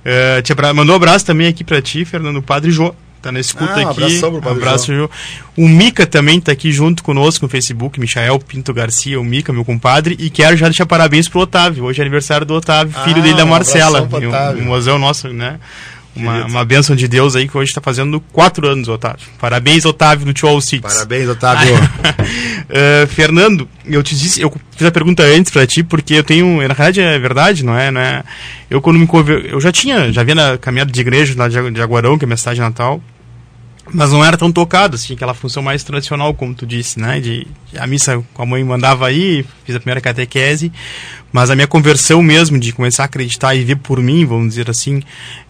[0.05, 3.71] Uh, te mandou um abraço também aqui para ti, Fernando Padre João tá na escuta
[3.71, 4.21] ah, aqui.
[4.25, 5.09] Um abraço, João.
[5.55, 9.63] O Mica também tá aqui junto conosco no Facebook, Michael Pinto Garcia, o Mica, meu
[9.63, 11.85] compadre, e quero já deixar parabéns pro Otávio.
[11.85, 14.01] Hoje é aniversário do Otávio, filho ah, dele da Marcela.
[14.01, 15.57] Um, um mozão nosso, né?
[16.15, 19.25] Uma, uma bênção de Deus aí que hoje está fazendo quatro anos, Otávio.
[19.39, 21.73] Parabéns, Otávio, do Tio All Parabéns, Otávio.
[21.75, 26.61] uh, Fernando, eu te disse, eu fiz a pergunta antes para ti, porque eu tenho,
[26.61, 27.89] na verdade é verdade, não é?
[27.89, 28.23] Não é
[28.69, 29.45] eu quando me conver...
[29.45, 32.37] eu já tinha, já vinha na caminhada de igreja lá de Aguarão, que é minha
[32.37, 33.01] cidade natal,
[33.91, 37.19] mas não era tão tocado, assim, aquela função mais tradicional, como tu disse, né?
[37.19, 37.45] De,
[37.77, 40.71] a missa com a mãe mandava aí, fiz a primeira catequese,
[41.31, 44.69] mas a minha conversão mesmo de começar a acreditar e ver por mim, vamos dizer
[44.69, 45.01] assim,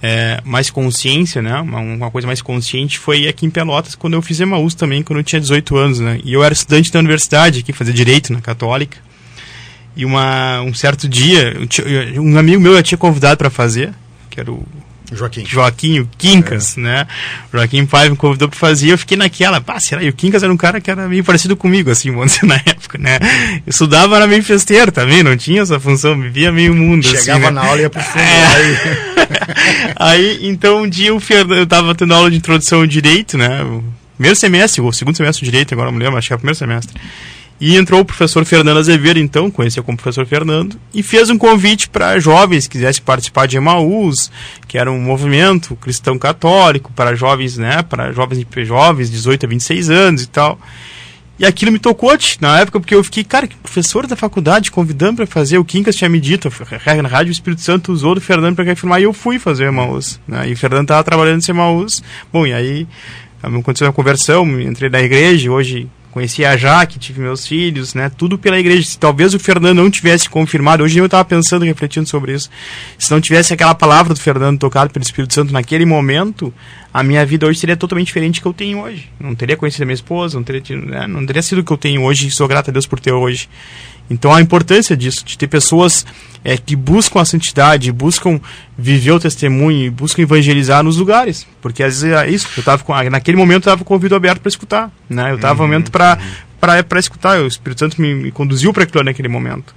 [0.01, 1.59] é, mais consciência, né?
[1.59, 5.19] Uma, uma, coisa mais consciente foi aqui em Pelotas, quando eu fiz Emaús também, quando
[5.19, 6.19] eu tinha 18 anos, né?
[6.23, 8.97] E eu era estudante da universidade aqui, fazia direito na Católica.
[9.95, 11.55] E uma, um certo dia,
[12.17, 13.93] um amigo meu eu tinha convidado para fazer,
[14.31, 14.65] que era o
[15.15, 15.45] Joaquim.
[15.45, 16.81] Joaquim, o Quincas, é.
[16.81, 17.07] né?
[17.51, 20.03] Joaquim Pai me convidou para fazer, eu fiquei naquela, pá, será?
[20.03, 22.55] E o Quincas era um cara que era meio parecido comigo, assim, vamos dizer, na
[22.55, 23.19] época, né?
[23.65, 27.05] Eu estudava, era meio festeiro também, não tinha essa função, vivia meio mundo.
[27.05, 27.61] Assim, Chegava assim, né?
[27.61, 28.19] na aula e ia pro fundo.
[28.19, 28.45] É.
[28.55, 28.77] Aí...
[29.95, 33.59] aí, então, um dia Fernando, eu tava tendo aula de introdução ao direito, né?
[34.15, 36.57] Primeiro semestre, ou segundo semestre de direito, agora não lembro, acho que é o primeiro
[36.57, 36.99] semestre.
[37.59, 41.87] E entrou o professor Fernando Azevedo, então, conheceu como professor Fernando, e fez um convite
[41.87, 44.31] para jovens que quisessem participar de Emaús,
[44.67, 49.49] que era um movimento cristão católico para jovens, né, para jovens e jovens, 18 a
[49.49, 50.59] 26 anos e tal.
[51.39, 55.17] E aquilo me tocou na época, porque eu fiquei, cara, que professor da faculdade convidando
[55.17, 56.51] para fazer, o Quincas tinha me dito,
[57.01, 60.19] na Rádio Espírito Santo usou do Fernando para confirmar, e eu fui fazer o Emaús.
[60.27, 62.03] Né, e o Fernando estava trabalhando nesse Emaús.
[62.31, 62.87] Bom, e aí
[63.41, 68.11] aconteceu uma conversão, entrei na igreja, hoje conheci a Jaque, tive meus filhos, né?
[68.15, 68.87] Tudo pela igreja.
[68.87, 72.51] Se talvez o Fernando não tivesse confirmado, hoje eu estava pensando, refletindo sobre isso.
[72.99, 76.53] Se não tivesse aquela palavra do Fernando tocado pelo Espírito Santo naquele momento,
[76.93, 79.09] a minha vida hoje seria totalmente diferente do que eu tenho hoje.
[79.19, 81.07] Não teria conhecido a minha esposa, não teria, né?
[81.07, 83.49] não teria sido o que eu tenho hoje, sou grato a Deus por ter hoje.
[84.09, 86.05] Então a importância disso, de ter pessoas
[86.43, 88.39] é, que buscam a santidade, buscam
[88.77, 92.47] viver o testemunho, buscam evangelizar nos lugares, porque às vezes é isso.
[92.57, 95.31] Eu tava com, naquele momento eu estava com o ouvido aberto para escutar, né?
[95.31, 96.17] Eu estava uhum, momento para
[96.61, 96.83] uhum.
[96.83, 97.39] para escutar.
[97.39, 99.73] O Espírito Santo me, me conduziu para aquilo naquele momento.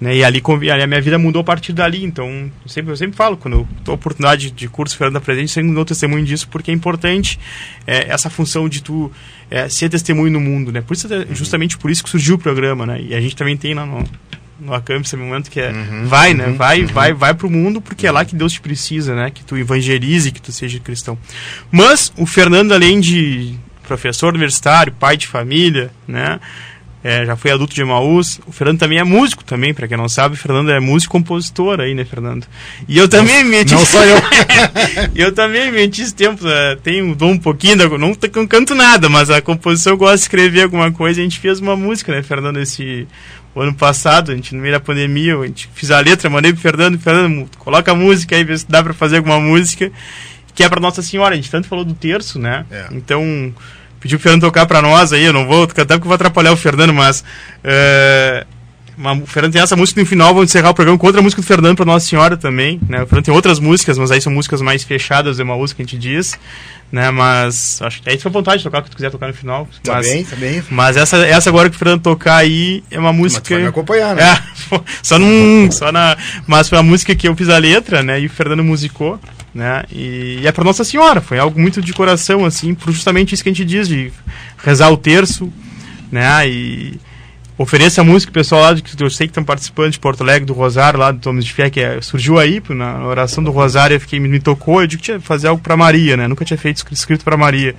[0.00, 2.02] Né, e ali, a minha vida mudou a partir dali.
[2.02, 5.52] Então, eu sempre, eu sempre falo, quando eu estou oportunidade de curso Fernando da Presente,
[5.52, 7.38] sempre dou testemunho disso, porque é importante
[7.86, 9.12] é, essa função de tu
[9.50, 10.72] é, ser testemunho no mundo.
[10.72, 10.80] Né?
[10.80, 11.34] Por isso, uhum.
[11.34, 12.86] justamente por isso que surgiu o programa.
[12.86, 13.00] Né?
[13.02, 14.04] E a gente também tem lá no,
[14.60, 16.46] no Acamp esse momento que é uhum, vai, né?
[16.46, 16.86] Uhum, vai, uhum.
[16.88, 19.30] vai, vai pro mundo porque é lá que Deus te precisa, né?
[19.30, 21.18] Que tu evangelize, que tu seja cristão.
[21.70, 26.38] Mas o Fernando, além de professor universitário, pai de família, né?
[27.02, 28.40] É, já foi adulto de Emaús.
[28.46, 31.20] O Fernando também é músico também, para quem não sabe, o Fernando é músico e
[31.20, 32.46] compositor aí, né, Fernando?
[32.86, 33.74] E eu também não, menti.
[33.74, 34.16] Não sou eu.
[35.16, 39.08] eu também menti esse tempo, uh, tenho dom um pouquinho, da, não, não canto nada,
[39.08, 41.20] mas a composição eu gosto de escrever alguma coisa.
[41.20, 43.08] A gente fez uma música, né, Fernando, esse
[43.54, 46.52] o ano passado, a gente no meio da pandemia, a gente fiz a letra, mandei
[46.52, 49.90] pro Fernando, Fernando, coloca a música aí, vê se dá para fazer alguma música,
[50.54, 51.34] que é para Nossa Senhora.
[51.34, 52.64] A gente tanto falou do terço, né?
[52.70, 52.86] É.
[52.92, 53.52] Então,
[54.00, 56.52] pediu o Fernando tocar para nós aí, eu não vou cantar porque eu vou atrapalhar
[56.52, 57.22] o Fernando, mas.
[57.62, 58.46] É,
[59.00, 61.40] uma, o Fernando tem essa música no final, vamos encerrar o programa com outra música
[61.40, 62.78] do Fernando para Nossa Senhora também.
[62.86, 63.02] Né?
[63.02, 65.82] O Fernando tem outras músicas, mas aí são músicas mais fechadas, é uma música que
[65.82, 66.38] a gente diz.
[66.92, 67.10] Né?
[67.10, 69.34] Mas acho que aí fica à vontade de tocar o que tu quiser tocar no
[69.34, 69.66] final.
[69.82, 70.62] Tá mas, bem, tá bem.
[70.68, 73.40] Mas essa, essa agora que o Fernando tocar aí é uma música.
[73.40, 74.22] Mas tu vai me acompanhar, né?
[74.70, 76.16] É, só, num, só na.
[76.46, 78.20] Mas foi a música que eu fiz a letra, né?
[78.20, 79.18] E o Fernando musicou
[79.52, 79.82] né?
[79.90, 83.42] E, e é para Nossa Senhora, foi algo muito de coração, assim, por justamente isso
[83.42, 84.12] que a gente diz, de
[84.58, 85.52] rezar o terço,
[86.12, 86.48] né?
[86.48, 87.00] E
[87.62, 90.54] ofereça a música, pessoal lá, que eu sei que estão participando de Porto Alegre, do
[90.54, 94.00] Rosário, lá do Thomas de Fé, que é, surgiu aí, na oração do Rosário, eu
[94.00, 96.26] fiquei, me, me tocou, eu digo que tinha que fazer algo para Maria, né?
[96.26, 97.74] Nunca tinha feito escrito para Maria.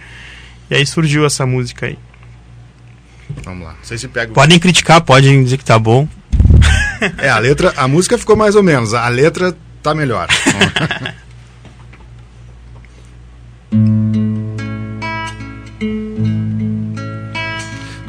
[0.70, 1.98] E aí surgiu essa música aí.
[3.44, 3.76] Vamos lá.
[3.82, 6.08] Sei se pega Podem criticar, podem dizer que tá bom.
[7.18, 10.28] É, a letra, a música ficou mais ou menos, a letra tá melhor.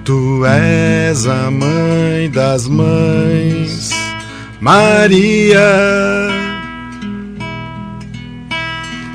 [0.05, 3.91] Tu és a mãe das mães,
[4.61, 5.61] Maria.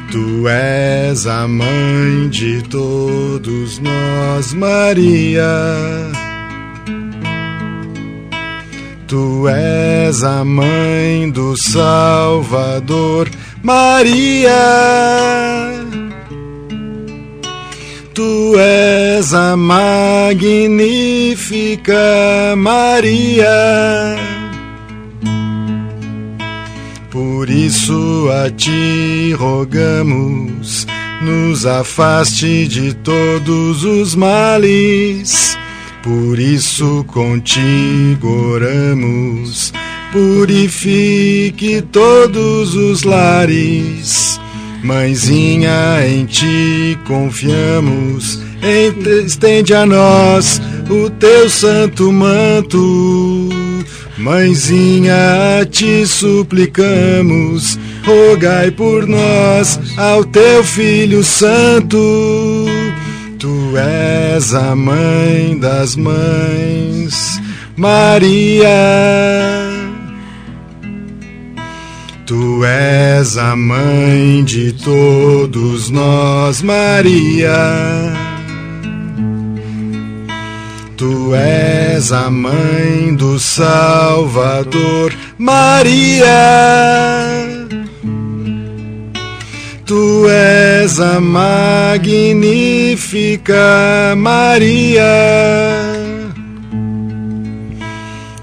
[0.10, 5.44] Tu és a mãe de todos nós, Maria.
[9.08, 13.30] Tu és a mãe do Salvador,
[13.62, 14.54] Maria.
[18.18, 20.56] Tu és a magnífica
[22.58, 24.18] Maria.
[27.12, 30.88] Por isso a ti rogamos,
[31.22, 35.56] nos afaste de todos os males.
[36.02, 39.72] Por isso contigo oramos,
[40.12, 44.27] purifique todos os lares
[44.84, 48.40] Mãezinha, em ti confiamos,
[49.26, 53.50] estende a nós o teu santo manto.
[54.18, 62.66] Mãezinha, te suplicamos, rogai por nós ao teu Filho Santo.
[63.38, 67.40] Tu és a mãe das mães,
[67.76, 69.67] Maria.
[72.28, 77.56] Tu és a mãe de todos nós, Maria.
[80.98, 86.28] Tu és a mãe do Salvador, Maria.
[89.86, 91.96] Tu és a magnífica
[94.18, 95.97] Maria.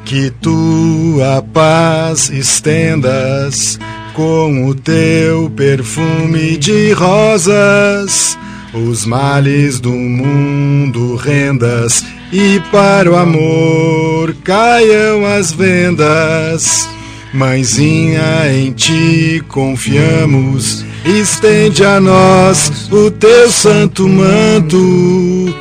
[0.05, 3.78] Que tua paz estendas
[4.12, 8.38] com o teu perfume de rosas,
[8.74, 16.88] os males do mundo rendas e para o amor caiam as vendas.
[17.32, 25.52] Mãezinha, em ti confiamos, estende a nós o teu santo manto.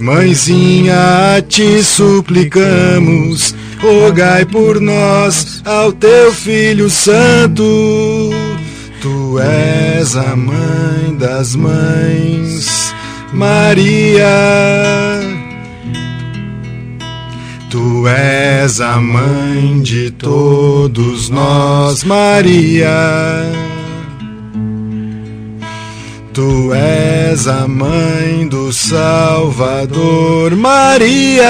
[0.00, 3.54] Mãezinha, a ti suplicamos,
[3.84, 8.30] rogai por nós ao teu Filho Santo.
[9.02, 12.94] Tu és a mãe das mães,
[13.32, 14.24] Maria.
[17.68, 23.52] Tu és a mãe de todos nós, Maria.
[26.32, 31.44] Tu és a mãe do Salvador, Maria.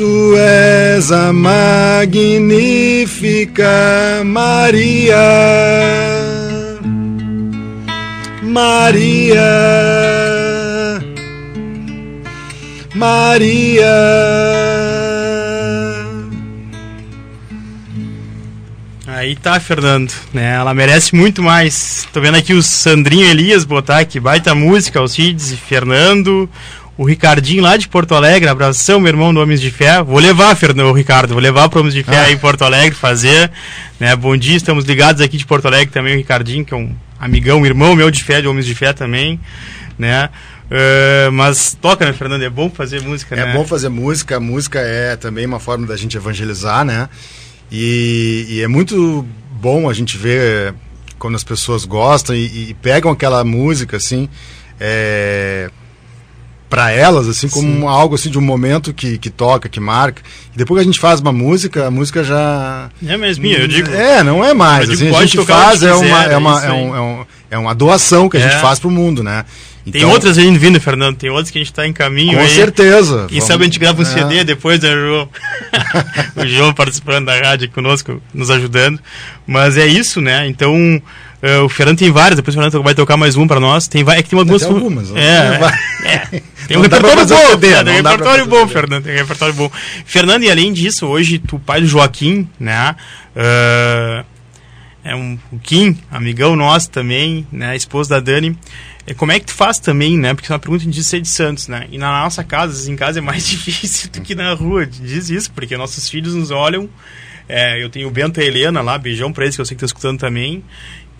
[0.00, 2.22] Tu és a magnífica
[4.24, 5.14] Maria.
[8.42, 9.44] Maria.
[12.94, 13.84] Maria.
[19.06, 20.54] Aí tá, Fernando, né?
[20.54, 22.08] Ela merece muito mais.
[22.10, 26.48] Tô vendo aqui o Sandrinho Elias botar aqui, baita música, Alcides e Fernando.
[27.00, 30.02] O Ricardinho lá de Porto Alegre, abração, meu irmão do Homens de Fé.
[30.02, 32.22] Vou levar, Fernando, o Ricardo, vou levar para Homens de Fé Ah.
[32.24, 33.50] aí em Porto Alegre fazer.
[33.98, 34.14] Né?
[34.14, 37.62] Bom dia, estamos ligados aqui de Porto Alegre também, o Ricardinho, que é um amigão,
[37.62, 39.40] um irmão meu de fé, de Homens de Fé também.
[39.98, 40.28] Né?
[40.70, 42.42] Eh, mas toca, né, Fernando?
[42.42, 43.52] É bom fazer música, É né?
[43.54, 47.08] bom fazer música, a música é também uma forma da gente evangelizar, né?
[47.72, 50.74] E, e é muito bom a gente ver
[51.18, 54.28] quando as pessoas gostam e, e pegam aquela música, assim,
[54.78, 55.70] é,
[56.70, 60.22] para elas, assim, como algo assim de um momento que, que toca, que marca.
[60.54, 62.88] E depois que a gente faz uma música, a música já.
[63.04, 63.90] É mesmo, eu digo.
[63.90, 64.88] É, não é mais.
[64.88, 67.00] Eu digo, Assim, a gente faz, é uma, quiser, é, uma, é é, um, é,
[67.00, 68.48] um- é uma doação que a É.
[68.48, 69.44] gente faz pro mundo, né?
[69.90, 71.16] Tem Então, outras ainda vindo, Fernando.
[71.16, 72.54] Tem outras que a gente tá em caminho Com aí.
[72.54, 73.24] certeza.
[73.28, 74.04] Quem Vamos- sabe a gente grava um é.
[74.04, 75.28] CD depois, né, João?
[76.36, 79.00] o João participando da rádio conosco, nos ajudando.
[79.46, 80.46] Mas é isso, né?
[80.46, 81.02] Então,
[81.42, 83.88] eh, o Fernando tem várias, depois o Fernando vai tocar mais um pra nós.
[83.88, 84.62] Tem, é que tem algumas.
[84.62, 85.10] Tem algumas?
[85.14, 85.74] É, Vai.
[86.04, 87.82] é, Tem um repertório bom, né?
[87.82, 88.68] Tem um repertório bom.
[88.68, 89.04] Fernando.
[89.04, 89.70] Tem um repertório bom.
[90.04, 92.94] Fernando, e além disso, hoje, tu pai do Joaquim, né?
[93.34, 94.24] eh,
[95.02, 97.74] é um o Kim, amigão nosso também, né?
[97.74, 98.56] Esposo da Dani.
[99.06, 100.34] É, Como é que tu faz também, né?
[100.34, 101.86] Porque é uma pergunta de ser de Santos, né?
[101.90, 104.86] E na nossa casa, vezes, em casa é mais difícil do que na rua.
[104.86, 106.88] Diz isso, porque nossos filhos nos olham.
[107.48, 109.74] É, eu tenho o Bento e a Helena lá, beijão pra eles, que eu sei
[109.74, 110.62] que tá escutando também.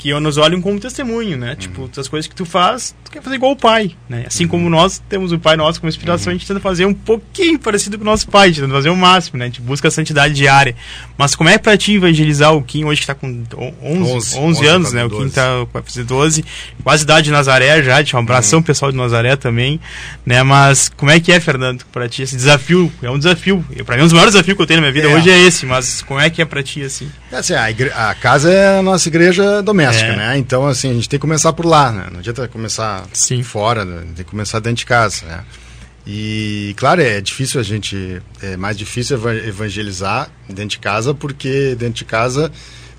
[0.01, 1.55] Que nos olham como testemunho, né?
[1.55, 4.25] Tipo, as coisas que tu faz, tu quer fazer igual o pai, né?
[4.27, 7.59] Assim como nós temos o pai nosso como inspiração, a gente tenta fazer um pouquinho
[7.59, 9.45] parecido com o nosso pai, a gente tenta fazer o máximo, né?
[9.45, 10.75] A gente busca a santidade diária.
[11.19, 13.45] Mas como é pra ti evangelizar o Kim hoje que tá com 11,
[13.83, 15.03] 11, 11, 11 anos, tá né?
[15.03, 15.35] com O Kim 12.
[15.35, 16.45] tá vai fazer 12,
[16.83, 19.79] quase idade de Nazaré já, um abração pessoal de Nazaré também,
[20.25, 20.43] né?
[20.43, 22.91] Mas como é que é, Fernando, pra ti esse desafio?
[23.03, 23.63] É um desafio.
[23.85, 25.15] Pra mim, um dos maiores desafios que eu tenho na minha vida É.
[25.15, 27.11] hoje é esse, mas como é que é pra ti, assim?
[27.31, 30.17] É assim, a, igre- a casa é a nossa igreja doméstica, É.
[30.17, 30.39] né?
[30.39, 32.09] Então, assim, a gente tem que começar por lá, né?
[32.11, 33.43] Não adianta começar Sim.
[33.43, 34.03] fora, né?
[34.15, 35.45] tem que começar dentro de casa, né?
[36.07, 38.21] E, claro, é difícil a gente...
[38.43, 42.51] É mais difícil eva- evangelizar dentro de casa, porque dentro de casa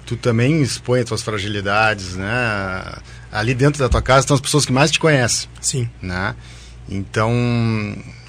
[0.05, 2.93] tu também expõe as tuas fragilidades, né?
[3.31, 5.89] Ali dentro da tua casa estão as pessoas que mais te conhecem Sim.
[6.01, 6.35] né?
[6.89, 7.31] Então,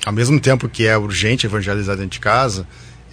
[0.05, 2.67] ao mesmo tempo que é urgente evangelizar dentro de casa,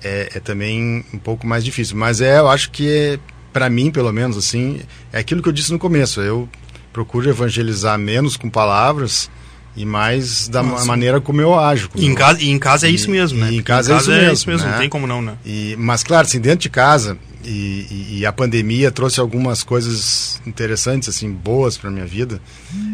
[0.03, 1.97] é, é também um pouco mais difícil.
[1.97, 3.19] Mas é, eu acho que é,
[3.53, 4.81] para mim, pelo menos, assim,
[5.11, 6.21] é aquilo que eu disse no começo.
[6.21, 6.47] Eu
[6.93, 9.29] procuro evangelizar menos com palavras
[9.75, 10.85] e mais da Nossa.
[10.85, 11.89] maneira como eu ajo.
[11.89, 13.47] como E em eu- casa, e em casa é isso mesmo, né?
[13.47, 14.79] e em Porque casa é isso mesmo, não né?
[14.79, 15.35] tem como não, né?
[15.45, 21.07] E, mas claro, assim, dentro de casa e, e- a pandemia trouxe algumas coisas interessantes,
[21.07, 22.41] assim, boas para minha vida.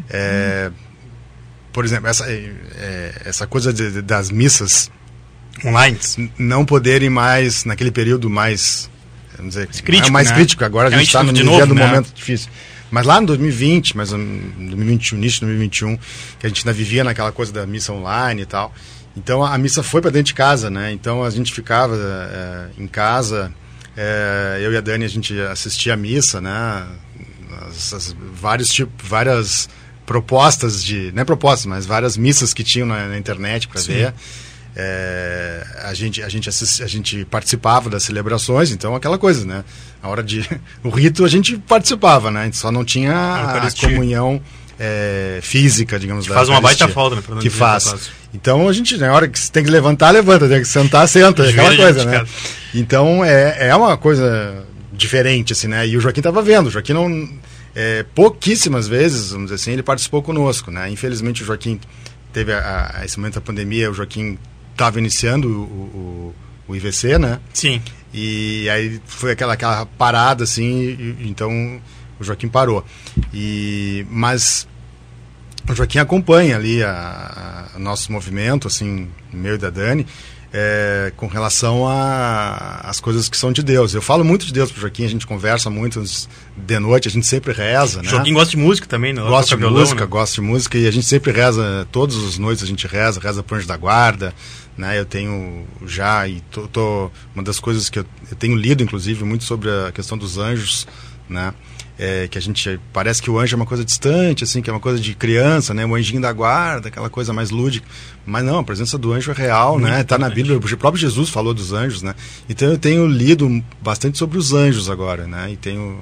[0.09, 0.69] É,
[1.73, 4.91] por exemplo, essa, é, é, essa coisa de- de- das missas
[5.65, 5.97] Online.
[6.37, 8.89] não poderem mais naquele período mais
[9.38, 10.36] vamos dizer crítico, é mais né?
[10.36, 11.88] crítico agora a gente está tá no vivendo novo, um né?
[11.88, 12.49] momento difícil
[12.91, 15.97] Mas lá em 2020, mas em 2021, início de 2021,
[16.39, 18.73] que a gente ainda vivia naquela coisa da missa online e tal.
[19.17, 20.91] Então a missa foi para dentro de casa, né?
[20.91, 23.51] Então a gente ficava é, em casa,
[23.95, 26.86] é, eu e a Dani a gente assistia a missa, né?
[27.67, 29.69] As, as, vários tipos, várias
[30.05, 34.13] propostas de, não é propostas, mas várias missas que tinham na, na internet para ver.
[34.78, 39.63] É, a gente a gente assist, a gente participava das celebrações, então aquela coisa, né?
[40.03, 40.47] A hora de
[40.84, 42.41] o rito a gente participava, né?
[42.41, 44.41] A gente só não tinha a, a comunhão
[44.78, 46.28] é, física, digamos.
[46.28, 47.21] Que faz uma baita falta, né?
[47.41, 48.11] Que faz.
[48.34, 51.76] Então a gente, na hora que tem que levantar, levanta, tem que sentar, senta, aquela
[51.76, 52.26] coisa, né?
[52.73, 55.88] Então é, é uma coisa diferente, assim, né?
[55.88, 57.30] E o Joaquim estava vendo, o Joaquim não.
[57.78, 60.89] É, pouquíssimas vezes, vamos dizer assim, ele participou conosco, né?
[60.89, 61.80] Infelizmente o Joaquim
[62.32, 64.38] teve a, a esse momento da pandemia, o Joaquim
[64.76, 66.36] estava iniciando o, o,
[66.67, 67.39] o, IVC, né?
[67.53, 67.82] Sim.
[68.13, 71.82] E aí foi aquela, aquela parada, assim, e, então
[72.19, 72.86] o Joaquim parou.
[73.34, 74.67] E, mas
[75.67, 80.05] o Joaquim acompanha ali a, a nosso movimento, assim, meu e da Dani,
[80.57, 83.93] é, com relação às coisas que são de Deus.
[83.93, 86.01] Eu falo muito de Deus pro Joaquim, a gente conversa muito
[86.55, 88.07] de noite, a gente sempre reza, né?
[88.07, 89.21] Joaquim gosta de música também, né?
[89.21, 90.07] Gosta de violão, música, né?
[90.07, 93.43] gosta de música e a gente sempre reza, todas as noites a gente reza, reza
[93.43, 94.33] pro Anjo da Guarda,
[94.77, 94.97] né?
[94.97, 99.25] Eu tenho já, e tô, tô uma das coisas que eu, eu tenho lido, inclusive,
[99.25, 100.87] muito sobre a questão dos anjos,
[101.27, 101.53] né?
[101.97, 104.73] É, que a gente parece que o anjo é uma coisa distante, assim, que é
[104.73, 105.85] uma coisa de criança, né?
[105.85, 107.87] O anjinho da guarda, aquela coisa mais lúdica.
[108.25, 110.01] Mas não, a presença do anjo é real, Muito né?
[110.01, 112.13] Está na Bíblia, o próprio Jesus falou dos anjos, né?
[112.49, 115.51] Então eu tenho lido bastante sobre os anjos agora, né?
[115.53, 115.97] E tenho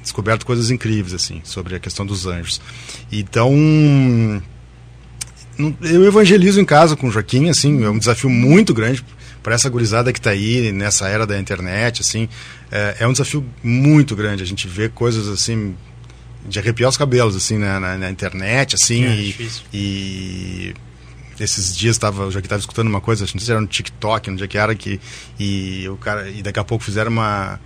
[0.00, 2.60] descoberto coisas incríveis, assim, sobre a questão dos anjos.
[3.12, 3.52] Então,
[5.82, 9.04] eu evangelizo em casa com o Joaquim, assim, é um desafio muito grande
[9.42, 12.28] para essa gurizada que está aí nessa era da internet, assim,
[12.70, 14.42] é, é, um desafio muito grande.
[14.42, 15.74] A gente vê coisas assim
[16.46, 20.74] de arrepiar os cabelos, assim, né, na, na internet, assim, é, e, e,
[21.38, 23.66] esses dias estava, eu já que estava escutando uma coisa, não sei se era no
[23.66, 25.00] TikTok, onde é que era que
[25.38, 27.58] e o cara e daqui a pouco fizeram uma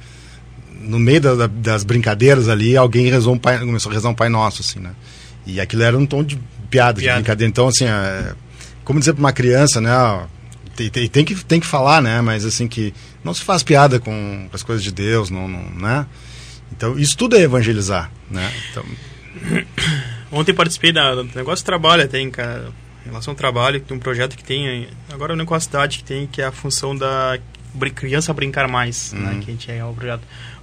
[0.81, 4.14] no meio da, da, das brincadeiras ali, alguém rezou um pai, começou a rezar um
[4.14, 4.91] Pai Nosso, assim, né?
[5.47, 6.37] E aquilo era um tom de
[6.70, 7.18] piada, piada.
[7.18, 7.49] de brincadeira.
[7.49, 8.33] Então, assim, é,
[8.85, 9.97] como dizer para uma criança, né?
[9.97, 10.25] Ó,
[10.77, 12.20] tem, tem, tem, que, tem que falar, né?
[12.20, 16.07] Mas assim que não se faz piada com as coisas de Deus, não, não né?
[16.72, 18.53] Então isso tudo é evangelizar, né?
[18.70, 18.85] Então...
[20.33, 22.72] Ontem participei da, do negócio de trabalho, tem cara,
[23.05, 26.43] em relação ao trabalho, tem um projeto que tem agora no cidade que tem que
[26.43, 27.39] é a função da
[27.95, 29.20] criança brincar mais, né?
[29.20, 29.27] uhum.
[29.27, 29.45] né?
[29.45, 30.22] Que a gente é o projeto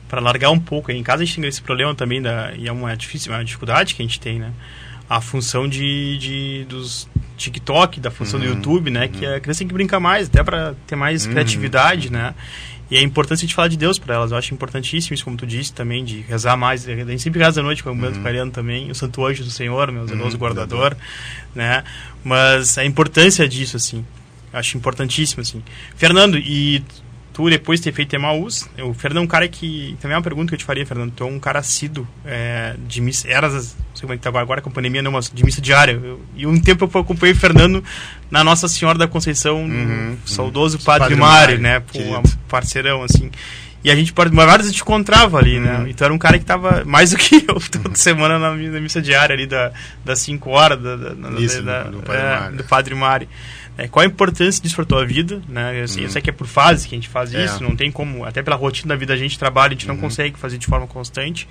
[0.09, 0.91] para largar um pouco.
[0.91, 3.95] Em casa a gente tem esse problema também da e é uma difícil, uma dificuldade
[3.95, 4.51] que a gente tem, né?
[5.09, 7.07] A função de, de dos
[7.41, 9.05] TikTok, da função uhum, do YouTube, né?
[9.05, 9.07] Uhum.
[9.09, 11.31] Que a criança tem que brincar mais, até para ter mais uhum.
[11.31, 12.33] criatividade, né?
[12.89, 14.31] E é importante a gente falar de Deus para elas.
[14.31, 16.87] Eu acho importantíssimo isso, como tu disse também, de rezar mais.
[16.87, 18.19] A gente sempre reza à noite, como o uhum.
[18.19, 20.95] Mariano também, o Santo Anjo do Senhor, meu zeloso guardador,
[21.55, 21.85] né?
[22.21, 24.05] Mas a importância disso, assim,
[24.51, 25.63] acho importantíssimo, assim.
[25.95, 26.83] Fernando, e
[27.41, 29.97] tu depois de ter feito Emaús, o Fernando é um cara que.
[29.99, 31.11] Também é uma pergunta que eu te faria, Fernando.
[31.11, 33.27] Tu é um cara assíduo é, de missa.
[33.27, 35.59] Eras, não sei como é que tá agora com a pandemia, não, mas de missa
[35.59, 35.93] diária.
[35.93, 37.83] Eu, e um tempo eu acompanhei o Fernando
[38.29, 40.83] na Nossa Senhora da Conceição, uhum, saudoso uhum.
[40.83, 41.79] Padre, Padre Mário, né?
[41.79, 43.31] Pô, um parceirão, assim.
[43.83, 45.77] E a gente, várias vezes, te encontrava ali, né?
[45.77, 45.83] uhum.
[45.83, 45.89] né?
[45.89, 47.95] Então era um cara que tava mais do que eu toda uhum.
[47.95, 49.71] semana na, na, missa diária ali da,
[50.05, 53.27] das 5 horas da, da, Isso, da, do, Padre é, do Padre Mário.
[53.77, 55.81] É, qual a importância disso para tua vida, né?
[55.81, 56.03] Assim, hum.
[56.03, 57.45] Eu sei que é por fase que a gente faz é.
[57.45, 59.95] isso, não tem como, até pela rotina da vida a gente trabalha, a gente não
[59.95, 60.01] uhum.
[60.01, 61.47] consegue fazer de forma constante.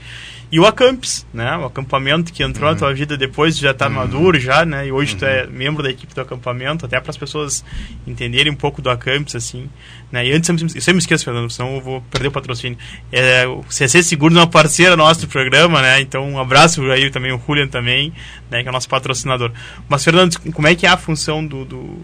[0.53, 1.57] E o Acampes, né?
[1.57, 2.75] O acampamento que entrou uhum.
[2.75, 3.97] na tua vida depois de já estar tá uhum.
[3.97, 4.87] maduro já, né?
[4.87, 5.51] E hoje tu é uhum.
[5.51, 7.65] membro da equipe do acampamento, até para as pessoas
[8.07, 9.69] entenderem um pouco do Acampes, assim.
[10.13, 10.27] Né?
[10.27, 12.77] E antes, eu sempre me esqueço, Fernando, senão eu vou perder o patrocínio.
[13.11, 16.01] É, o CC Seguro é uma parceira nossa do programa, né?
[16.01, 18.13] Então um abraço aí também, o Julian também,
[18.51, 18.63] né?
[18.63, 19.53] Que é o nosso patrocinador.
[19.89, 21.99] Mas, Fernando, como é que é a função do, do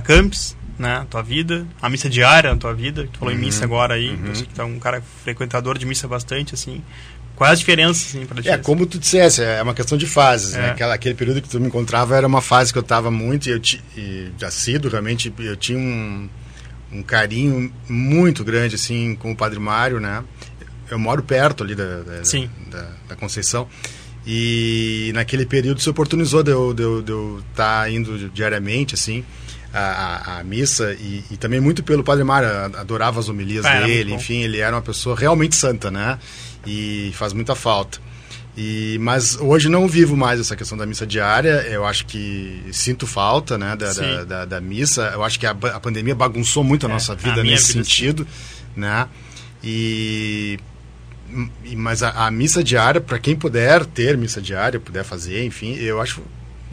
[0.00, 3.64] Campos, né, tua vida, a missa diária na tua vida, tu falou uhum, em missa
[3.64, 4.32] agora aí, uhum.
[4.32, 6.82] que tá um cara frequentador de missa bastante, assim,
[7.34, 8.48] quais as diferenças, assim, pra ti?
[8.48, 10.58] É, como tu dissesse, é uma questão de fases, né?
[10.58, 10.62] é.
[10.62, 13.48] né, Aquela, aquele período que tu me encontrava era uma fase que eu estava muito,
[13.48, 13.60] e eu
[13.96, 16.28] e, assíduo, realmente, eu tinha um,
[16.92, 20.22] um carinho muito grande, assim, com o Padre Mário, né,
[20.90, 22.48] eu moro perto ali da, da, Sim.
[22.70, 23.68] da, da Conceição,
[24.24, 29.24] e naquele período se oportunizou de eu estar tá indo diariamente, assim,
[29.72, 32.48] a, a, missa e, e, também muito pelo Padre Mário,
[32.78, 36.18] adorava as homilias ah, dele, enfim, ele era uma pessoa realmente santa, né?
[36.66, 37.98] E faz muita falta.
[38.56, 41.64] E, mas hoje não vivo mais essa questão da missa diária.
[41.68, 45.12] Eu acho que sinto falta né, da, da, da, da, missa.
[45.14, 47.84] Eu acho que a, a pandemia bagunçou muito a é, nossa vida a nesse vida,
[47.84, 48.24] sentido.
[48.24, 48.80] Sim.
[48.80, 49.08] Né?
[49.62, 50.58] E
[51.76, 56.00] mas a, a missa diária, para quem puder ter missa diária, puder fazer, enfim, eu
[56.00, 56.22] acho,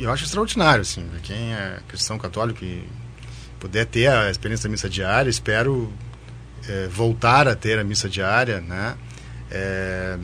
[0.04, 2.84] eu acho extraordinário, assim, para quem é cristão católico e
[3.60, 5.92] puder ter a experiência da missa diária, espero
[6.68, 8.96] é, voltar a ter a missa diária, né?
[9.50, 10.18] É,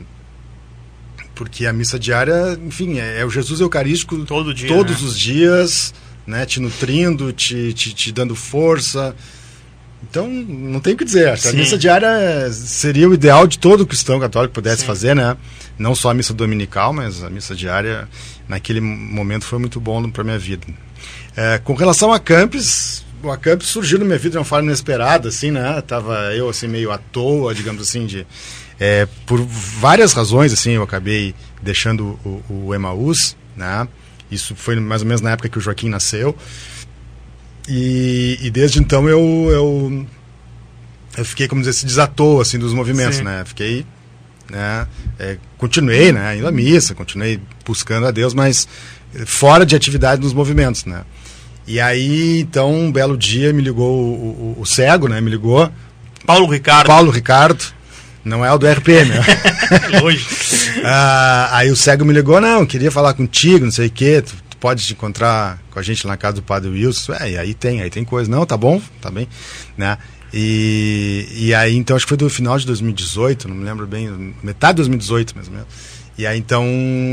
[1.34, 5.08] porque a missa diária, enfim, é, é o Jesus Eucarístico Todo dia, todos né?
[5.08, 5.94] os dias,
[6.26, 6.44] né?
[6.44, 9.14] Te nutrindo, te, te, te dando força.
[10.08, 11.28] Então, não tem o que dizer.
[11.28, 14.86] Acho que A missa diária seria o ideal de todo cristão católico pudesse Sim.
[14.86, 15.36] fazer, né?
[15.78, 18.08] Não só a missa dominical, mas a missa diária,
[18.48, 20.66] naquele momento, foi muito bom para minha vida.
[21.36, 25.28] É, com relação a Campos, o Acampes surgiu na minha vida de uma forma inesperada,
[25.28, 25.80] assim, né?
[25.82, 28.26] Tava eu, assim, meio à toa, digamos assim, de...
[28.78, 33.88] é, por várias razões, assim, eu acabei deixando o, o Emaús, né?
[34.30, 36.36] Isso foi mais ou menos na época que o Joaquim nasceu.
[37.68, 40.06] E, e desde então eu, eu,
[41.16, 43.24] eu fiquei, como dizer, se desatou, assim, dos movimentos, Sim.
[43.24, 43.42] né?
[43.46, 43.86] Fiquei,
[44.50, 44.86] né?
[45.18, 46.36] é, continuei, né?
[46.36, 48.66] Indo à missa, continuei buscando a Deus, mas
[49.26, 51.02] fora de atividade nos movimentos, né?
[51.66, 55.20] E aí, então, um belo dia me ligou o, o- o cego, né?
[55.20, 55.70] Me ligou,
[56.26, 56.88] Paulo Ricardo.
[56.88, 57.62] Paulo Ricardo,
[58.24, 59.20] não é o do RPM, né?
[60.02, 60.26] Longe.
[60.84, 64.34] Ah, aí o cego me ligou, não, queria falar contigo, não sei o quê, tu,
[64.34, 67.14] tu pode te encontrar com a gente lá na casa do Padre Wilson.
[67.14, 68.30] É, e aí tem, aí tem coisa.
[68.30, 69.26] Não, tá bom, tá bem,
[69.76, 69.98] né?
[70.32, 74.32] E, e aí, então, acho que foi do final de 2018, não me lembro bem,
[74.40, 75.68] metade de 2018, mais ou menos.
[76.16, 76.64] E aí, então,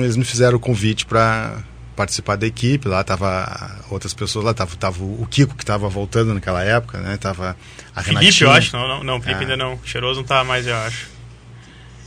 [0.04, 1.58] eles me fizeram o convite para
[1.96, 6.34] participar da equipe, lá tava outras pessoas, lá tava, tava o Kiko, que tava voltando
[6.36, 7.18] naquela época, né?
[7.18, 7.58] Tava
[7.96, 8.48] a Felipe, Renatinha.
[8.48, 8.78] eu acho.
[8.78, 9.42] Não, não, não Felipe Ah.
[9.44, 9.80] ainda não.
[9.84, 11.08] Cheiroso não tá mais, eu acho.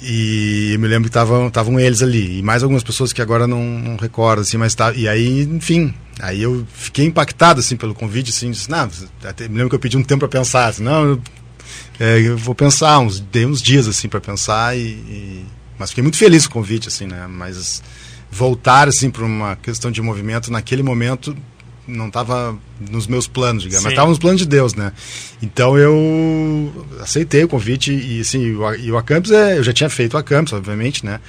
[0.04, 2.38] E eu me lembro que estavam eles ali.
[2.38, 4.92] E mais algumas pessoas que agora não, não recordo, assim, mas tá.
[4.92, 8.90] E aí, enfim, aí eu fiquei impactado, assim, pelo convite, assim, disse, não,
[9.24, 11.22] até, me lembro que eu pedi um tempo para pensar, assim, não, eu,
[12.00, 15.46] é, eu vou pensar, uns, dei uns dias, assim, para pensar e, e-
[15.78, 17.26] Mas fiquei muito feliz com o convite, assim, né?
[17.28, 17.80] Mas
[18.30, 21.36] voltar, assim, para uma questão de movimento, naquele momento,
[21.86, 22.56] não estava
[22.90, 23.94] nos meus planos, digamos, mas Sim.
[23.94, 24.92] estava nos planos de Deus, né?
[25.42, 29.90] Então eu aceitei o convite e assim, o, e o Acampus é, eu já tinha
[29.90, 31.20] feito o Acampus, obviamente, né?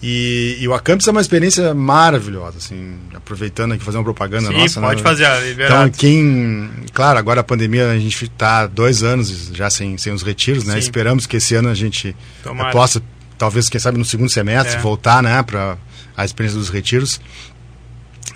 [0.00, 4.56] E, e o Acampus é uma experiência maravilhosa, assim, aproveitando aqui fazer uma propaganda Sim,
[4.56, 5.08] nossa, pode né?
[5.08, 5.90] fazer, a Então, liberado.
[5.98, 6.70] quem.
[6.92, 10.74] Claro, agora a pandemia, a gente está dois anos já sem, sem os retiros, né?
[10.74, 10.78] Sim.
[10.80, 12.14] Esperamos que esse ano a gente
[12.44, 12.70] Tomara.
[12.70, 13.02] possa,
[13.36, 14.78] talvez, quem sabe, no segundo semestre, É.
[14.78, 15.76] voltar, né, para
[16.16, 17.20] a experiência dos retiros.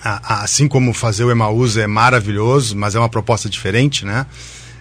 [0.04, 4.26] A- a- assim como fazer o Emaús é maravilhoso, mas é uma proposta diferente, né?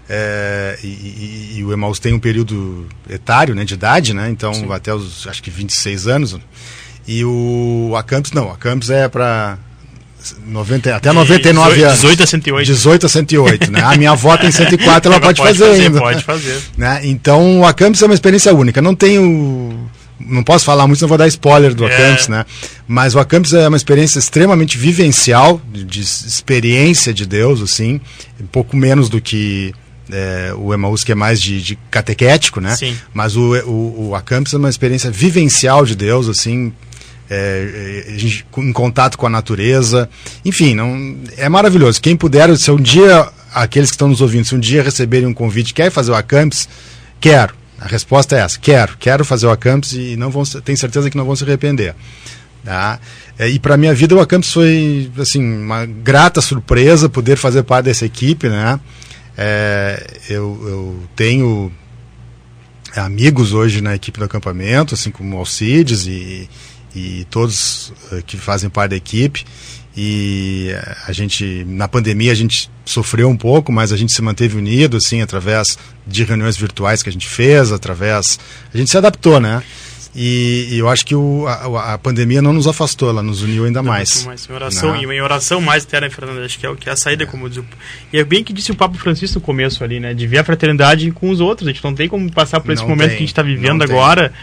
[0.09, 4.29] É, e, e- e o Emaús tem um período etário, né, de idade, né?
[4.29, 4.71] Então, Sim.
[4.71, 6.37] até os, acho que 26 anos.
[7.07, 9.57] E o Acampus, não, o Acampus é para
[10.45, 11.99] 90, até 99 18, anos.
[12.01, 12.65] 18 a 108.
[12.67, 13.81] 18 a 108, né?
[13.83, 15.99] A minha avó tem 104, ela, pode, fazer, ainda.
[15.99, 16.59] Pode fazer.
[16.77, 17.01] Né?
[17.03, 18.81] Então, o Acampus é uma experiência única.
[18.81, 19.89] Não tenho.
[20.27, 21.93] Não posso falar muito, senão vou dar spoiler do É.
[21.95, 22.45] Acampus, né?
[22.87, 27.99] Mas o Acampus é uma experiência extremamente vivencial, de, de experiência de Deus, assim.
[28.39, 29.73] Um pouco menos do que
[30.11, 32.75] é, o Emmaus, que é mais de, de catequético, né?
[32.75, 32.97] Sim.
[33.13, 36.73] Mas o, o, o Acampus é uma experiência vivencial de Deus, assim.
[37.29, 40.09] é, é, em contato com a natureza.
[40.43, 42.01] Enfim, não, é maravilhoso.
[42.01, 45.33] Quem puder, se um dia, aqueles que estão nos ouvindo, se um dia receberem um
[45.33, 46.67] convite, quer fazer o Acampus,
[47.21, 47.53] quero.
[47.81, 48.95] A resposta é essa: quero.
[48.97, 51.95] Quero fazer o Acampus e não vão, tenho certeza que não vão se arrepender.
[52.63, 52.99] Tá?
[53.39, 57.85] É, e para minha vida o Acampus foi assim uma grata surpresa poder fazer parte
[57.85, 58.79] dessa equipe, né?
[59.35, 61.71] É, eu, eu tenho
[62.95, 66.47] amigos hoje na equipe do acampamento, assim como o Alcides e,
[66.95, 69.45] e todos eh, que fazem parte da equipe.
[69.95, 70.69] E
[71.05, 74.97] a gente, na pandemia, a gente sofreu um pouco, mas a gente se manteve unido,
[74.97, 75.77] assim, através
[76.07, 78.39] de reuniões virtuais que a gente fez, através.
[78.73, 79.61] A gente se adaptou, né?
[80.13, 83.63] E, e eu acho que o, a, a pandemia não nos afastou, ela nos uniu
[83.65, 84.25] ainda mais.
[84.25, 84.49] mais.
[84.49, 85.15] Em oração, Né?
[85.15, 87.59] em oração mais eterna, Fernando, acho que é o que é a saída, como diz
[87.59, 87.65] o...
[88.11, 90.13] E é bem que disse o Papa Francisco no começo ali, né?
[90.13, 91.65] De ver a fraternidade com os outros.
[91.69, 93.41] A gente não tem como passar por esse Não momento tem, que a gente está
[93.41, 94.33] vivendo não agora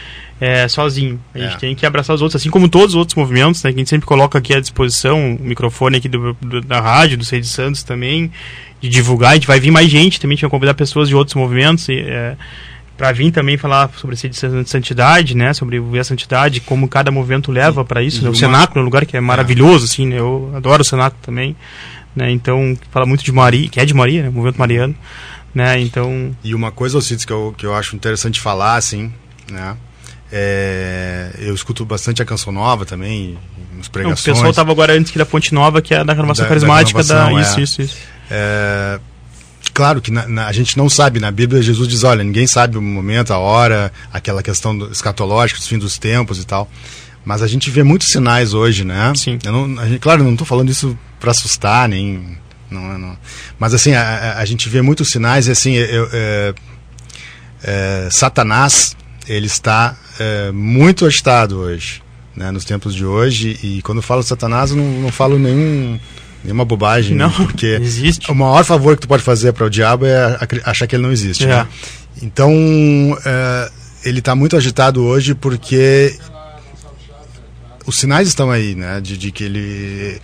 [0.40, 1.20] é, sozinho.
[1.34, 1.58] A gente É.
[1.58, 3.70] tem que abraçar os outros, assim como todos os outros movimentos, né?
[3.70, 7.18] Que a gente sempre coloca aqui à disposição, o microfone aqui do, do- da rádio,
[7.18, 8.32] do Sei de Santos também,
[8.80, 9.32] de divulgar.
[9.32, 11.86] A gente vai vir mais gente também, a gente vai convidar pessoas de outros movimentos.
[11.90, 12.36] E, é,
[12.98, 14.36] para vir também falar sobre esse de
[14.68, 18.28] santidade, né, sobre a santidade, como cada movimento leva para isso, né?
[18.28, 20.18] O cenáculo é um lugar que é maravilhoso, assim, né?
[20.18, 21.54] Eu adoro o cenáculo também,
[22.14, 22.28] né?
[22.30, 24.30] Então, fala muito de Maria, que é de Maria, né?
[24.30, 24.94] Movimento mariano,
[25.54, 25.80] né?
[25.80, 29.12] Então, E uma coisa, Alcides, que eu, que eu acho interessante falar, assim,
[29.50, 29.76] né?
[30.30, 33.38] É, eu escuto bastante a canção nova também,
[33.76, 34.22] nas o pregações.
[34.24, 37.02] pessoal estava agora antes que da Fonte Nova, que é da renovação Da- da carismática
[37.02, 37.62] da, renovação, isso, é.
[37.62, 37.96] isso, isso.
[38.30, 39.00] É,
[39.78, 42.76] claro que na, na, a gente não sabe, na Bíblia Jesus diz, olha, ninguém sabe
[42.76, 46.68] o momento, a hora, aquela questão do, escatológica, dos fim dos tempos e tal.
[47.24, 49.12] Mas a gente vê muitos sinais hoje, né?
[49.14, 49.38] Sim.
[49.44, 52.36] Eu não, gente, claro, não estou falando isso para assustar, nem.
[52.68, 53.16] Não, não.
[53.56, 56.54] Mas assim, a, a, a, gente vê muitos sinais e assim, eu, é,
[57.62, 58.96] é, Satanás,
[59.28, 62.02] ele está é, muito agitado hoje,
[62.34, 62.50] né?
[62.50, 63.56] Nos tempos de hoje.
[63.62, 66.00] E quando eu falo Satanás, eu não, não falo nenhum
[66.42, 68.30] nenhuma bobagem, não, porque existe.
[68.30, 71.12] o maior favor que tu pode fazer para o diabo é achar que ele não
[71.12, 71.44] existe.
[71.44, 71.48] É.
[71.48, 71.68] Né?
[72.22, 72.52] Então,
[73.24, 73.70] é,
[74.04, 76.16] ele está muito agitado hoje porque
[77.86, 80.20] os sinais estão aí, né, de, de que ele,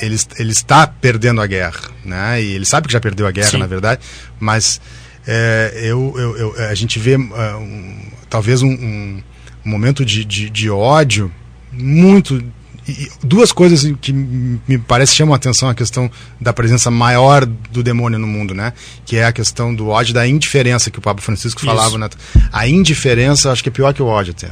[0.00, 3.50] ele ele está perdendo a guerra, né, e ele sabe que já perdeu a guerra,
[3.50, 3.58] Sim.
[3.58, 4.00] na verdade,
[4.38, 4.80] mas
[5.26, 9.22] é, eu, eu, eu, a gente vê uh, um, talvez um, um
[9.64, 11.30] momento de, de, de ódio
[11.72, 12.42] muito
[12.86, 16.10] e duas coisas que me parece chamam a atenção a questão
[16.40, 18.72] da presença maior do demônio no mundo, né?
[19.06, 21.66] Que é a questão do ódio, da indiferença que o Papa Francisco Isso.
[21.66, 21.96] falava.
[21.96, 22.08] Né?
[22.52, 24.50] A indiferença, acho que é pior que o ódio até.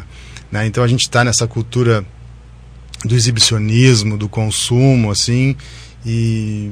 [0.51, 0.66] Né?
[0.66, 2.05] Então a gente está nessa cultura
[3.05, 5.57] do exibicionismo, do consumo, assim,
[6.05, 6.70] e,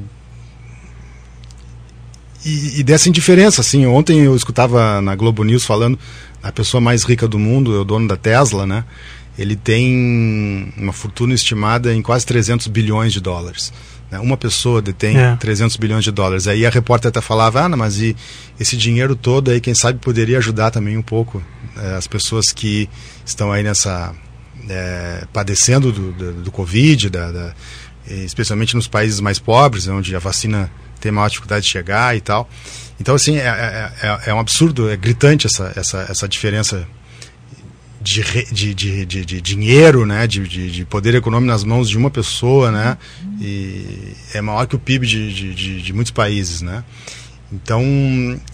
[2.44, 3.84] e, e dessa indiferença, assim.
[3.86, 5.98] Ontem eu escutava na Globo News falando
[6.42, 8.84] a pessoa mais rica do mundo, é o dono da Tesla, né?
[9.38, 13.72] Ele tem uma fortuna estimada em quase 300 bilhões de dólares.
[14.10, 14.18] Né?
[14.18, 15.36] Uma pessoa detém É.
[15.36, 16.48] 300 bilhões de dólares.
[16.48, 18.16] Aí a repórter até falava, ah, não, mas e
[18.58, 21.42] esse dinheiro todo aí, quem sabe poderia ajudar também um pouco
[21.76, 22.88] eh, as pessoas que
[23.24, 24.12] estão aí nessa...
[24.68, 27.54] eh, padecendo do, do, do Covid, da, da-
[28.06, 32.48] especialmente nos países mais pobres, onde a vacina tem maior dificuldade de chegar e tal.
[32.98, 36.86] Então, assim, é, é, é- é um absurdo, é gritante essa, essa, essa diferença
[38.08, 42.10] de, de, de, de, dinheiro, né, de, de, de poder econômico nas mãos de uma
[42.10, 42.96] pessoa, né,
[43.40, 46.82] e é maior que o PIB de, de, muitos países, né.
[47.52, 47.82] Então,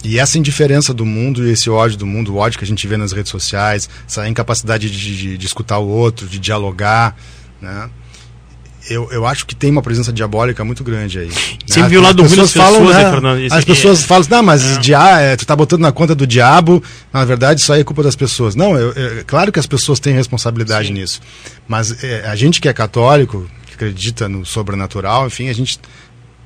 [0.03, 2.85] e essa indiferença do mundo e esse ódio do mundo, o ódio que a gente
[2.87, 7.15] vê nas redes sociais, essa incapacidade de, de, de escutar o outro, de dialogar,
[7.61, 7.89] né,
[8.89, 11.31] eu, eu acho que tem uma presença diabólica muito grande aí.
[11.65, 11.89] Sempre né?
[11.89, 13.39] viu o lado As ruim das falam, pessoas, né, né, Fernando?
[13.41, 14.79] Isso As é- pessoas falam, não, mas É.
[14.79, 16.81] dia, é, tu tá botando na conta do diabo,
[17.11, 18.55] na verdade isso aí é culpa das pessoas.
[18.55, 20.93] Não, eu, eu- claro que as pessoas têm responsabilidade Sim.
[20.93, 21.21] nisso.
[21.67, 25.79] Mas é, a gente que é católico, que acredita no sobrenatural, enfim, a gente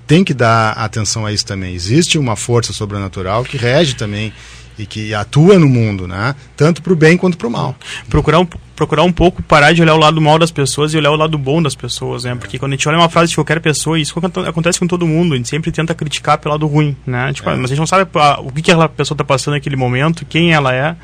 [0.08, 1.76] tem que dar atenção a isso também.
[1.76, 4.34] Existe uma força sobrenatural que rege também
[4.80, 6.34] e que atua no mundo, né?
[6.56, 7.76] Tanto para o bem quanto para o mal.
[8.10, 11.12] procurar um, procurar um pouco parar de olhar o lado mal das pessoas e olhar
[11.12, 12.34] o lado bom das pessoas, né?
[12.36, 15.06] Porque quando a gente olha uma frase de qualquer pessoa, isso aconte- acontece com todo
[15.06, 17.34] mundo, a gente sempre tenta criticar pelo lado ruim, né?
[17.34, 17.56] Tipo, É.
[17.56, 20.26] mas a gente não sabe ah, o que, que aquela pessoa está passando naquele momento,
[20.26, 20.96] quem ela é,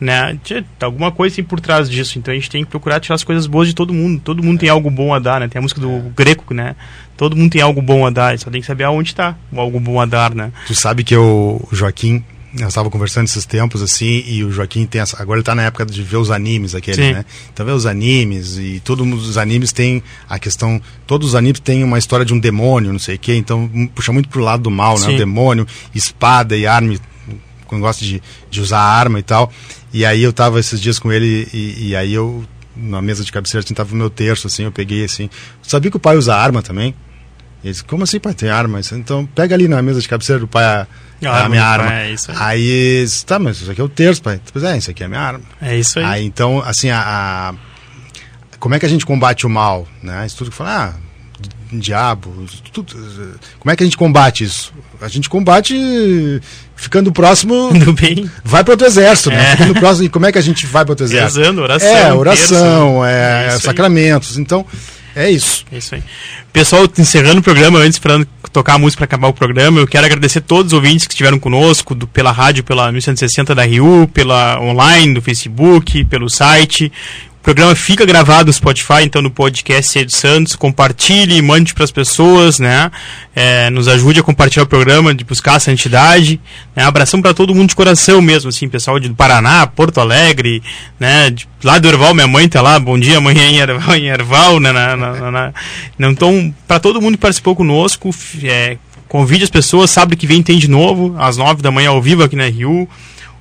[0.00, 0.38] né?
[0.80, 3.46] Alguma coisa assim por trás disso, então a gente tem que procurar tirar as coisas
[3.46, 4.20] boas de todo mundo.
[4.22, 5.48] Todo mundo tem algo bom a dar, né?
[5.48, 6.76] Tem a música do Greco, né?
[7.16, 9.80] Todo mundo tem algo bom a dar, só tem que saber aonde está o algo
[9.80, 10.52] bom a dar, né?
[10.66, 12.22] Tu sabe que eu, o Joaquim,
[12.58, 15.62] nós estava conversando esses tempos assim, e o Joaquim tem essa, agora ele está na
[15.62, 17.12] época de ver os animes aqueles, Sim.
[17.12, 17.24] né?
[17.52, 21.84] Então vê os animes e todos os animes têm a questão, todos os animes têm
[21.84, 24.62] uma história de um demônio, não sei o quê, então hum, puxa muito pro lado
[24.62, 25.06] do mal, né?
[25.06, 25.14] Sim.
[25.14, 26.94] O demônio, espada e arma,
[27.66, 29.52] quando gosta de, de usar arma e tal.
[29.92, 32.44] E aí eu tava esses dias com ele e, e aí eu
[32.76, 35.30] na mesa de cabeceira assim, tava o meu terço assim, eu peguei assim.
[35.62, 36.94] Sabia que o pai usa arma também?
[37.66, 38.78] Ele disse, como assim, pai, tem arma?
[38.92, 40.86] Então pega ali na mesa de cabeceira do pai a,
[41.24, 41.94] A a minha do arma.
[41.94, 42.36] é isso aí.
[42.38, 43.06] aí.
[43.26, 44.40] tá, mas isso aqui é o terço, pai.
[44.52, 45.40] Pois é, isso aqui é a minha arma.
[45.60, 46.04] É isso aí.
[46.04, 47.54] Aí então, assim, a, a-
[48.60, 49.86] como é que a gente combate o mal?
[50.02, 50.24] Né?
[50.26, 52.94] Isso tudo que fala, ah, di- diabo, tudo,
[53.58, 54.72] como é que a gente combate isso?
[55.00, 56.40] A gente combate
[56.76, 58.30] ficando próximo, Tudo bem?
[58.44, 59.52] vai para outro exército, né?
[59.52, 59.56] É.
[59.56, 61.40] Ficando próximo, e como é que a gente vai para outro exército?
[61.40, 63.04] Rezando, oração, É, oração, terço.
[63.04, 63.60] é, É isso aí.
[63.62, 64.38] sacramentos.
[64.38, 64.64] Então,
[65.16, 65.64] é isso.
[65.72, 66.02] É isso aí.
[66.52, 70.06] Pessoal, encerrando o programa, antes esperando tocar a música para acabar o programa, eu quero
[70.06, 74.08] agradecer a todos os ouvintes que estiveram conosco, do- pela rádio, pela 1160 da Rio,
[74.14, 76.90] pela online, do Facebook, pelo site.
[77.46, 80.56] Programa fica gravado no Spotify, então no podcast Cedo Santos.
[80.56, 82.90] Compartilhe, mande para as pessoas, né?
[83.36, 86.40] É, nos ajude a compartilhar o programa, de buscar a santidade.
[86.74, 86.82] Né?
[86.82, 90.60] Abração para todo mundo de coração mesmo, assim, pessoal de Paraná, Porto Alegre,
[90.98, 91.30] né?
[91.30, 92.80] De, lá do Erval, minha mãe tá lá.
[92.80, 94.72] Bom dia, amanhã em Erval, em Erval né?
[94.72, 95.52] Na, na, na,
[96.00, 98.10] então, para todo mundo que participou conosco,
[98.42, 98.76] é,
[99.06, 102.24] convide as pessoas, sábado que vem tem de novo, às nove da manhã ao vivo
[102.24, 102.88] aqui na Rio.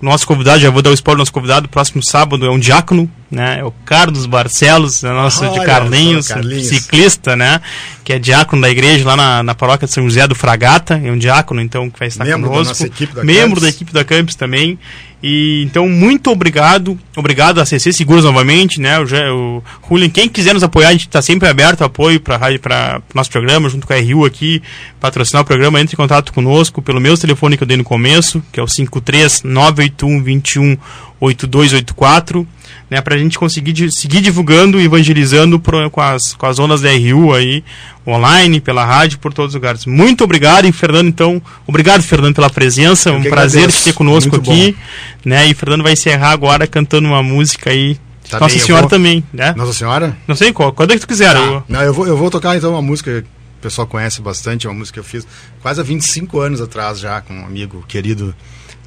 [0.02, 3.10] O nosso convidado, já vou dar o spoiler, nosso convidado, próximo sábado é um diácono,
[3.32, 3.60] né?
[3.60, 6.68] É o Carlos Barcelos, é nosso de Carlinhos, Carlinhos.
[6.68, 7.62] ciclista, né?
[8.04, 11.12] Que é diácono da igreja lá na, na paróquia de São José do Fragata, é
[11.12, 12.70] um diácono, então, que vai estar Membro da conosco.
[12.74, 13.64] nossa equipe da membro Campos.
[13.64, 14.78] da equipe da Campos também.
[15.24, 17.00] E então, muito obrigado.
[17.16, 19.00] Obrigado a CC Seguros novamente, né?
[19.00, 23.18] O, o Julian, quem quiser nos apoiar, a gente está sempre aberto apoio para o
[23.18, 24.62] nosso programa, junto com a RU aqui,
[25.06, 28.42] patrocinar o programa, entre em contato conosco pelo meu telefone que eu dei no começo,
[28.52, 30.78] que é o 53 981 21
[31.20, 32.48] 8284,
[32.90, 36.60] né, para a gente conseguir di- seguir divulgando e evangelizando pro- com, as, com as
[36.60, 37.64] ondas da RU aí,
[38.06, 39.86] online, pela rádio, por todos os lugares.
[39.86, 43.80] Muito obrigado, e Fernando, então, obrigado, Fernando, pela presença, um prazer agradeço.
[43.80, 44.76] te ter conosco Muito aqui,
[45.24, 47.98] né, e Fernando vai encerrar agora cantando uma música aí,
[48.28, 49.54] Tá Nossa bem, Senhora vou- também, né?
[49.56, 50.18] Nossa Senhora?
[50.28, 51.36] Não sei qual, quando é que tu quiser.
[51.36, 53.24] eu- Não, eu vou, eu vou tocar então uma música
[53.66, 55.28] pessoal conhece bastante, é uma música que eu fiz
[55.62, 58.36] quase há 25 anos atrás já, com um amigo querido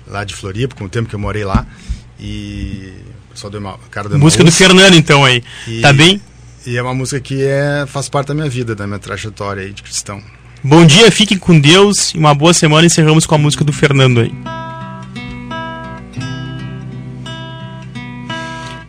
[0.07, 1.67] lá de Floripa, com o tempo que eu morei lá.
[2.19, 2.93] E
[3.29, 4.51] o pessoal deu uma cara uma música do.
[4.53, 5.43] Fernando, então, aí.
[5.67, 6.21] E- Tá bem?
[6.67, 9.73] E é uma música que é, faz parte da minha vida, da minha trajetória aí
[9.73, 10.23] de cristão.
[10.63, 12.87] Bom dia, fiquem com Deus e uma boa semana.
[12.87, 14.33] Encerramos com a música do Fernando aí.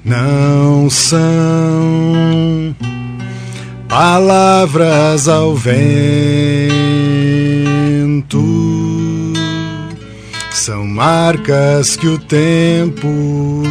[0.04, 2.76] Não são
[3.90, 5.82] palavras ao vento,
[10.52, 13.64] são marcas que o tempo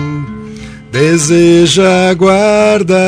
[0.90, 2.98] deseja guardar.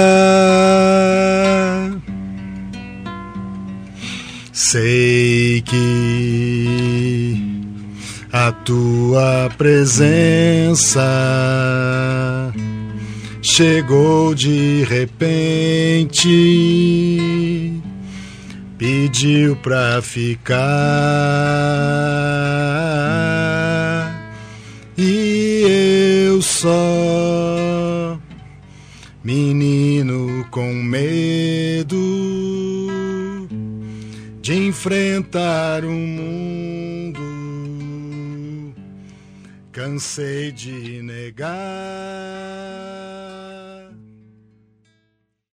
[4.52, 6.70] Sei que
[8.32, 11.00] a tua presença
[13.42, 16.28] chegou de repente,
[18.76, 20.60] pediu pra ficar.
[24.96, 28.18] E eu só,
[29.24, 31.96] menino com medo
[34.42, 37.20] de enfrentar o mundo.
[39.72, 41.50] Cansei de negar.